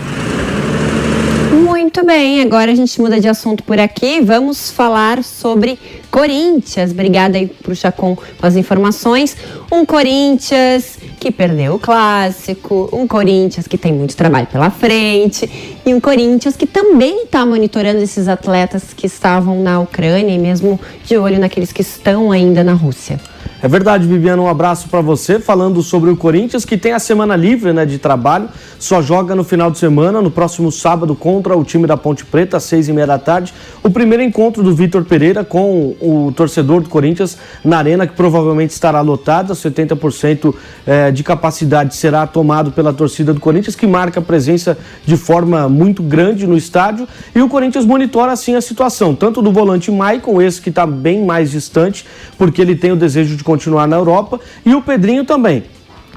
Muito 2.04 2.16
bem, 2.18 2.42
agora 2.42 2.70
a 2.70 2.76
gente 2.76 3.00
muda 3.00 3.18
de 3.18 3.30
assunto 3.30 3.64
por 3.64 3.80
aqui. 3.80 4.20
Vamos 4.20 4.70
falar 4.70 5.24
sobre 5.24 5.80
Corinthians. 6.12 6.92
Obrigada 6.92 7.38
aí 7.38 7.48
pro 7.48 7.74
Chacon 7.74 8.18
com 8.18 8.46
as 8.46 8.58
informações. 8.58 9.38
Um 9.72 9.86
Corinthians 9.86 10.98
que 11.18 11.32
perdeu 11.32 11.76
o 11.76 11.80
clássico, 11.80 12.90
um 12.92 13.08
Corinthians 13.08 13.70
que 13.70 13.78
tem 13.78 13.94
muito 13.94 14.18
trabalho 14.18 14.48
pela 14.48 14.70
frente 14.70 15.50
e 15.86 15.94
um 15.94 16.02
Corinthians 16.02 16.58
que 16.58 16.68
também 16.68 17.24
está 17.24 17.46
monitorando 17.46 18.02
esses 18.02 18.28
atletas 18.28 18.94
que 18.94 19.08
estavam 19.08 19.64
na 19.64 19.80
Ucrânia 19.80 20.36
e 20.36 20.38
mesmo 20.38 20.78
de 21.06 21.18
olho 21.18 21.40
naqueles 21.40 21.72
que 21.72 21.84
estão 21.84 22.34
ainda 22.34 22.66
na 22.66 22.74
Rússia. 22.74 23.18
É 23.64 23.68
verdade, 23.70 24.06
Viviana, 24.06 24.42
um 24.42 24.50
abraço 24.50 24.90
para 24.90 25.00
você. 25.00 25.40
Falando 25.40 25.82
sobre 25.82 26.10
o 26.10 26.18
Corinthians, 26.18 26.66
que 26.66 26.78
tem 26.78 26.92
a 26.92 27.00
semana 27.00 27.34
livre 27.34 27.72
né, 27.72 27.86
de 27.86 27.98
trabalho, 27.98 28.50
só 28.78 29.02
joga 29.02 29.34
no 29.34 29.44
final 29.46 29.72
de 29.72 29.78
semana, 29.78 30.22
no 30.22 30.30
próximo 30.30 30.70
sábado, 30.70 31.16
contra 31.16 31.58
o 31.58 31.64
time 31.64 31.88
da 31.88 31.96
Ponte 31.96 32.26
Preta, 32.26 32.58
às 32.58 32.64
seis 32.64 32.90
e 32.90 32.92
meia 32.92 33.08
da 33.08 33.18
tarde. 33.18 33.54
O 33.82 33.90
primeiro 33.90 34.22
encontro 34.22 34.62
do 34.62 34.76
Vitor 34.76 35.06
Pereira 35.06 35.46
com 35.46 35.96
o 36.02 36.34
torcedor 36.36 36.82
do 36.82 36.90
Corinthians 36.90 37.38
na 37.64 37.78
Arena, 37.78 38.06
que 38.06 38.14
provavelmente 38.14 38.72
estará 38.72 39.00
lotada, 39.00 39.54
70% 39.54 40.54
eh, 40.86 41.12
de 41.12 41.24
capacidade 41.24 41.96
será 41.96 42.28
tomado 42.28 42.74
pela 42.74 42.92
torcida 42.92 43.34
do 43.34 43.40
Corinthians, 43.40 43.78
que 43.78 43.88
marca 43.88 44.22
presença 44.22 44.78
de 45.06 45.16
forma 45.16 45.70
muito 45.70 46.04
grande 46.04 46.46
no 46.46 46.58
estádio. 46.58 47.08
E 47.34 47.42
o 47.42 47.48
Corinthians 47.48 47.86
monitora 47.86 48.34
assim 48.34 48.56
a 48.56 48.62
situação, 48.62 49.16
tanto 49.16 49.42
do 49.42 49.54
volante 49.54 49.90
Maicon, 49.90 50.42
esse 50.42 50.62
que 50.62 50.68
está 50.68 50.86
bem 50.86 51.26
mais 51.26 51.52
distante, 51.52 52.06
porque 52.38 52.62
ele 52.62 52.76
tem 52.76 52.92
o 52.92 52.98
desejo 52.98 53.38
de 53.38 53.53
continuar 53.54 53.88
na 53.88 53.96
Europa, 53.96 54.40
e 54.66 54.74
o 54.74 54.82
Pedrinho 54.82 55.24
também. 55.24 55.64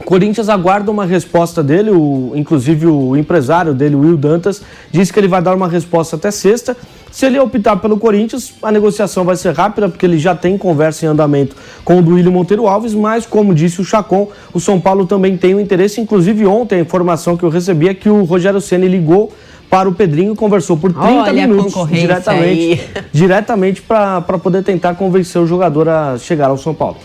Corinthians 0.05 0.49
aguarda 0.49 0.91
uma 0.91 1.07
resposta 1.07 1.63
dele, 1.63 1.91
o, 1.91 2.33
inclusive 2.35 2.87
o 2.87 3.17
empresário 3.17 3.73
dele, 3.73 3.95
Will 3.95 4.17
Dantas, 4.17 4.61
disse 4.91 5.13
que 5.13 5.19
ele 5.19 5.29
vai 5.29 5.41
dar 5.41 5.55
uma 5.55 5.69
resposta 5.69 6.17
até 6.17 6.31
sexta. 6.31 6.77
Se 7.11 7.25
ele 7.25 7.39
optar 7.39 7.77
pelo 7.77 7.97
Corinthians, 7.97 8.55
a 8.63 8.71
negociação 8.71 9.25
vai 9.25 9.37
ser 9.37 9.55
rápida, 9.55 9.89
porque 9.89 10.05
ele 10.05 10.19
já 10.19 10.35
tem 10.35 10.59
conversa 10.59 11.07
em 11.07 11.09
andamento 11.09 11.57
com 11.83 11.99
o 11.99 12.03
Duílio 12.03 12.31
Monteiro 12.31 12.67
Alves, 12.67 12.93
mas, 12.93 13.25
como 13.25 13.55
disse 13.55 13.81
o 13.81 13.85
Chacon, 13.85 14.29
o 14.53 14.61
São 14.61 14.79
Paulo 14.79 15.07
também 15.07 15.37
tem 15.37 15.55
o 15.55 15.57
um 15.57 15.61
interesse. 15.61 15.99
Inclusive, 15.99 16.47
ontem 16.47 16.77
a 16.77 16.81
informação 16.81 17.37
que 17.37 17.43
eu 17.43 17.49
recebi 17.49 17.89
é 17.89 17.95
que 17.95 18.11
o 18.11 18.25
Rogério 18.25 18.61
Ceni 18.61 18.89
ligou 18.89 19.33
para 19.71 19.89
o 19.89 19.95
Pedrinho 19.95 20.35
e 20.35 20.37
conversou 20.37 20.77
por 20.77 20.93
30 20.93 21.09
Olha 21.09 21.33
minutos 21.33 21.89
diretamente, 21.89 22.81
diretamente 23.13 23.83
para 23.83 24.21
poder 24.39 24.63
tentar 24.63 24.95
convencer 24.95 25.41
o 25.41 25.47
jogador 25.47 25.89
a 25.89 26.19
chegar 26.19 26.49
ao 26.49 26.59
São 26.59 26.75
Paulo. 26.75 26.99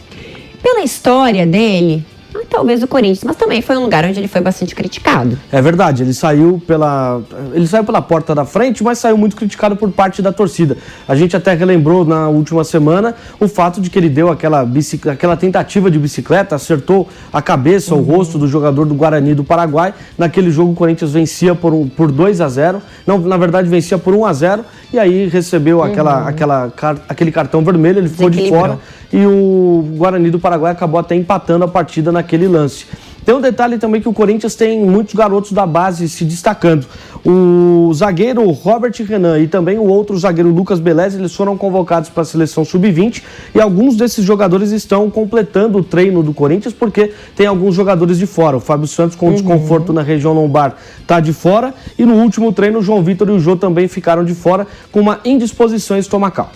Pela 0.61 0.83
história 0.83 1.45
dele, 1.45 2.05
talvez 2.49 2.83
o 2.83 2.87
Corinthians, 2.87 3.23
mas 3.23 3.35
também 3.35 3.61
foi 3.61 3.77
um 3.77 3.81
lugar 3.81 4.05
onde 4.05 4.19
ele 4.19 4.27
foi 4.27 4.41
bastante 4.41 4.75
criticado. 4.75 5.39
É 5.51 5.61
verdade, 5.61 6.03
ele 6.03 6.13
saiu 6.13 6.61
pela 6.67 7.21
ele 7.53 7.65
saiu 7.65 7.83
pela 7.83 8.01
porta 8.01 8.35
da 8.35 8.45
frente, 8.45 8.83
mas 8.83 8.99
saiu 8.99 9.17
muito 9.17 9.35
criticado 9.35 9.75
por 9.75 9.89
parte 9.91 10.21
da 10.21 10.31
torcida. 10.31 10.77
A 11.07 11.15
gente 11.15 11.35
até 11.35 11.53
relembrou 11.53 12.05
na 12.05 12.27
última 12.27 12.63
semana 12.63 13.15
o 13.39 13.47
fato 13.47 13.81
de 13.81 13.89
que 13.89 13.97
ele 13.97 14.09
deu 14.09 14.29
aquela 14.29 14.65
bicicleta, 14.65 15.15
aquela 15.15 15.37
tentativa 15.37 15.89
de 15.89 15.97
bicicleta, 15.97 16.55
acertou 16.55 17.07
a 17.31 17.41
cabeça, 17.41 17.95
uhum. 17.95 18.01
o 18.01 18.03
rosto 18.03 18.37
do 18.37 18.47
jogador 18.47 18.85
do 18.85 18.93
Guarani 18.93 19.33
do 19.33 19.43
Paraguai. 19.43 19.93
Naquele 20.17 20.51
jogo 20.51 20.73
o 20.73 20.75
Corinthians 20.75 21.11
vencia 21.11 21.55
por, 21.55 21.73
um, 21.73 21.87
por 21.87 22.11
2 22.11 22.41
a 22.41 22.49
0. 22.49 22.81
Não, 23.07 23.17
na 23.17 23.37
verdade 23.37 23.69
vencia 23.69 23.97
por 23.97 24.13
1 24.13 24.25
a 24.25 24.33
0 24.33 24.65
e 24.93 24.99
aí 24.99 25.27
recebeu 25.27 25.77
uhum. 25.77 25.83
aquela, 25.83 26.27
aquela, 26.27 26.73
aquele 27.07 27.31
cartão 27.31 27.63
vermelho, 27.63 27.99
ele 27.99 28.09
ficou 28.09 28.29
de 28.29 28.49
fora 28.49 28.77
e 29.11 29.25
o 29.25 29.85
Guarani 29.97 30.29
do 30.29 30.39
Paraguai 30.39 30.71
acabou 30.71 30.99
até 30.99 31.15
empatando 31.15 31.65
a 31.65 31.67
partida 31.67 32.11
naquele 32.11 32.47
lance. 32.47 32.85
Tem 33.23 33.35
um 33.35 33.41
detalhe 33.41 33.77
também 33.77 34.01
que 34.01 34.09
o 34.09 34.13
Corinthians 34.13 34.55
tem 34.55 34.83
muitos 34.83 35.13
garotos 35.13 35.51
da 35.51 35.67
base 35.67 36.09
se 36.09 36.25
destacando. 36.25 36.87
O 37.23 37.93
zagueiro 37.93 38.49
Robert 38.49 38.93
Renan 39.07 39.37
e 39.37 39.47
também 39.47 39.77
o 39.77 39.83
outro 39.83 40.17
zagueiro 40.17 40.49
Lucas 40.49 40.79
Beleza, 40.79 41.19
eles 41.19 41.35
foram 41.35 41.55
convocados 41.55 42.09
para 42.09 42.23
a 42.23 42.25
seleção 42.25 42.65
sub-20 42.65 43.21
e 43.53 43.61
alguns 43.61 43.95
desses 43.95 44.25
jogadores 44.25 44.71
estão 44.71 45.07
completando 45.07 45.77
o 45.77 45.83
treino 45.83 46.23
do 46.23 46.33
Corinthians 46.33 46.73
porque 46.73 47.13
tem 47.35 47.45
alguns 47.45 47.75
jogadores 47.75 48.17
de 48.17 48.25
fora. 48.25 48.57
O 48.57 48.59
Fábio 48.59 48.87
Santos 48.87 49.15
com 49.15 49.27
uhum. 49.27 49.33
desconforto 49.33 49.93
na 49.93 50.01
região 50.01 50.33
lombar 50.33 50.75
está 50.99 51.19
de 51.19 51.31
fora 51.31 51.75
e 51.99 52.05
no 52.05 52.15
último 52.15 52.51
treino 52.51 52.79
o 52.79 52.81
João 52.81 53.03
Vitor 53.03 53.29
e 53.29 53.33
o 53.33 53.39
Jô 53.39 53.55
também 53.55 53.87
ficaram 53.87 54.23
de 54.23 54.33
fora 54.33 54.65
com 54.91 54.99
uma 54.99 55.19
indisposição 55.23 55.95
estomacal. 55.95 56.49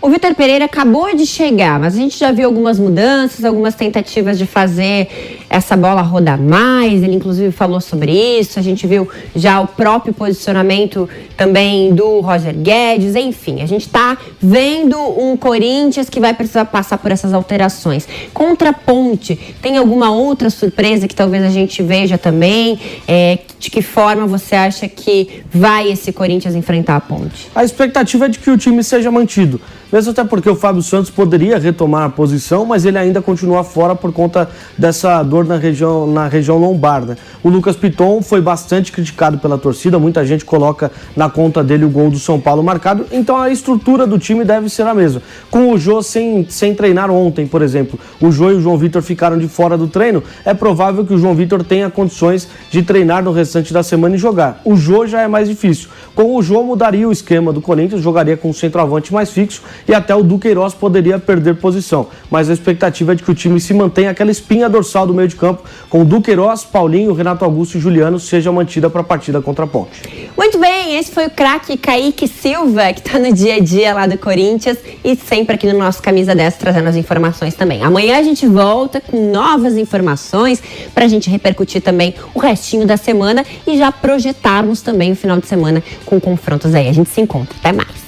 O 0.00 0.08
Vitor 0.08 0.32
Pereira 0.34 0.66
acabou 0.66 1.14
de 1.14 1.26
chegar, 1.26 1.78
mas 1.80 1.94
a 1.94 1.98
gente 1.98 2.16
já 2.16 2.30
viu 2.30 2.46
algumas 2.46 2.78
mudanças, 2.78 3.44
algumas 3.44 3.74
tentativas 3.74 4.38
de 4.38 4.46
fazer 4.46 5.37
essa 5.48 5.76
bola 5.76 6.02
rodar 6.02 6.40
mais. 6.40 7.02
Ele, 7.02 7.16
inclusive, 7.16 7.50
falou 7.50 7.80
sobre 7.80 8.12
isso. 8.12 8.58
A 8.58 8.62
gente 8.62 8.86
viu 8.86 9.08
já 9.34 9.60
o 9.60 9.66
próprio 9.66 10.12
posicionamento 10.12 11.08
também 11.36 11.94
do 11.94 12.20
Roger 12.20 12.54
Guedes. 12.54 13.14
Enfim, 13.14 13.62
a 13.62 13.66
gente 13.66 13.86
está 13.86 14.16
vendo 14.40 14.98
um 14.98 15.36
Corinthians 15.36 16.08
que 16.10 16.20
vai 16.20 16.34
precisar 16.34 16.64
passar 16.66 16.98
por 16.98 17.10
essas 17.10 17.32
alterações. 17.32 18.06
Contra 18.34 18.72
Ponte, 18.72 19.36
tem 19.62 19.76
alguma 19.76 20.10
outra 20.10 20.50
surpresa 20.50 21.08
que 21.08 21.14
talvez 21.14 21.44
a 21.44 21.50
gente 21.50 21.82
veja 21.82 22.18
também? 22.18 22.78
É, 23.06 23.38
de 23.58 23.70
que 23.70 23.82
forma 23.82 24.26
você 24.26 24.54
acha 24.54 24.88
que 24.88 25.42
vai 25.52 25.90
esse 25.90 26.12
Corinthians 26.12 26.54
enfrentar 26.54 26.96
a 26.96 27.00
Ponte? 27.00 27.48
A 27.54 27.64
expectativa 27.64 28.26
é 28.26 28.28
de 28.28 28.38
que 28.38 28.50
o 28.50 28.56
time 28.56 28.82
seja 28.84 29.10
mantido 29.10 29.60
mesmo 29.92 30.10
até 30.10 30.22
porque 30.22 30.48
o 30.48 30.54
Fábio 30.54 30.82
Santos 30.82 31.10
poderia 31.10 31.58
retomar 31.58 32.04
a 32.04 32.08
posição, 32.08 32.64
mas 32.64 32.84
ele 32.84 32.98
ainda 32.98 33.22
continua 33.22 33.64
fora 33.64 33.94
por 33.94 34.12
conta 34.12 34.48
dessa 34.76 35.22
dor 35.22 35.37
na 35.44 35.56
região, 35.56 36.06
na 36.06 36.28
região 36.28 36.58
lombar. 36.58 37.04
Né? 37.04 37.16
O 37.42 37.48
Lucas 37.48 37.76
Piton 37.76 38.22
foi 38.22 38.40
bastante 38.40 38.92
criticado 38.92 39.38
pela 39.38 39.58
torcida, 39.58 39.98
muita 39.98 40.24
gente 40.24 40.44
coloca 40.44 40.90
na 41.16 41.28
conta 41.28 41.62
dele 41.62 41.84
o 41.84 41.90
gol 41.90 42.10
do 42.10 42.18
São 42.18 42.40
Paulo 42.40 42.62
marcado, 42.62 43.06
então 43.12 43.36
a 43.36 43.50
estrutura 43.50 44.06
do 44.06 44.18
time 44.18 44.44
deve 44.44 44.68
ser 44.68 44.86
a 44.86 44.94
mesma. 44.94 45.22
Com 45.50 45.72
o 45.72 45.78
Jô 45.78 46.02
sem, 46.02 46.46
sem 46.48 46.74
treinar 46.74 47.10
ontem, 47.10 47.46
por 47.46 47.62
exemplo, 47.62 47.98
o 48.20 48.30
Jô 48.30 48.50
e 48.50 48.54
o 48.54 48.60
João 48.60 48.76
Vitor 48.76 49.02
ficaram 49.02 49.38
de 49.38 49.48
fora 49.48 49.76
do 49.76 49.86
treino, 49.86 50.22
é 50.44 50.54
provável 50.54 51.04
que 51.04 51.14
o 51.14 51.18
João 51.18 51.34
Vitor 51.34 51.64
tenha 51.64 51.90
condições 51.90 52.48
de 52.70 52.82
treinar 52.82 53.22
no 53.22 53.32
restante 53.32 53.72
da 53.72 53.82
semana 53.82 54.16
e 54.16 54.18
jogar. 54.18 54.60
O 54.64 54.76
Jô 54.76 55.06
já 55.06 55.22
é 55.22 55.28
mais 55.28 55.48
difícil. 55.48 55.88
Com 56.14 56.34
o 56.34 56.42
Jô 56.42 56.62
mudaria 56.62 57.08
o 57.08 57.12
esquema 57.12 57.52
do 57.52 57.60
Corinthians, 57.60 58.02
jogaria 58.02 58.36
com 58.36 58.50
um 58.50 58.52
centroavante 58.52 59.12
mais 59.12 59.30
fixo 59.30 59.62
e 59.86 59.94
até 59.94 60.14
o 60.14 60.22
Duqueiroz 60.22 60.74
poderia 60.74 61.18
perder 61.18 61.56
posição. 61.56 62.08
Mas 62.30 62.50
a 62.50 62.52
expectativa 62.52 63.12
é 63.12 63.14
de 63.14 63.22
que 63.22 63.30
o 63.30 63.34
time 63.34 63.60
se 63.60 63.72
mantenha 63.72 64.10
aquela 64.10 64.30
espinha 64.30 64.68
dorsal 64.68 65.06
do 65.06 65.14
meio 65.14 65.27
de 65.28 65.36
campo, 65.36 65.62
com 65.88 66.04
Duqueiroz, 66.04 66.64
Paulinho, 66.64 67.12
Renato 67.12 67.44
Augusto 67.44 67.78
e 67.78 67.80
Juliano 67.80 68.18
seja 68.18 68.50
mantida 68.50 68.90
para 68.90 69.02
a 69.02 69.04
partida 69.04 69.40
contra 69.40 69.64
a 69.64 69.68
Ponte. 69.68 70.02
Muito 70.36 70.58
bem, 70.58 70.96
esse 70.96 71.12
foi 71.12 71.26
o 71.26 71.30
craque 71.30 71.76
Kaique 71.76 72.26
Silva, 72.26 72.92
que 72.92 73.00
está 73.00 73.18
no 73.18 73.32
dia 73.32 73.56
a 73.56 73.60
dia 73.60 73.94
lá 73.94 74.06
do 74.06 74.16
Corinthians 74.18 74.78
e 75.04 75.14
sempre 75.14 75.54
aqui 75.54 75.70
no 75.70 75.78
nosso 75.78 76.02
Camisa 76.02 76.34
10 76.34 76.56
trazendo 76.56 76.88
as 76.88 76.96
informações 76.96 77.54
também. 77.54 77.82
Amanhã 77.82 78.18
a 78.18 78.22
gente 78.22 78.46
volta 78.46 79.00
com 79.00 79.30
novas 79.30 79.76
informações 79.76 80.62
para 80.94 81.04
a 81.04 81.08
gente 81.08 81.30
repercutir 81.30 81.82
também 81.82 82.14
o 82.34 82.38
restinho 82.38 82.86
da 82.86 82.96
semana 82.96 83.44
e 83.66 83.76
já 83.76 83.92
projetarmos 83.92 84.80
também 84.80 85.12
o 85.12 85.16
final 85.16 85.38
de 85.38 85.46
semana 85.46 85.82
com 86.04 86.20
confrontos 86.20 86.74
aí. 86.74 86.88
A 86.88 86.92
gente 86.92 87.10
se 87.10 87.20
encontra. 87.20 87.56
Até 87.58 87.72
mais. 87.72 88.07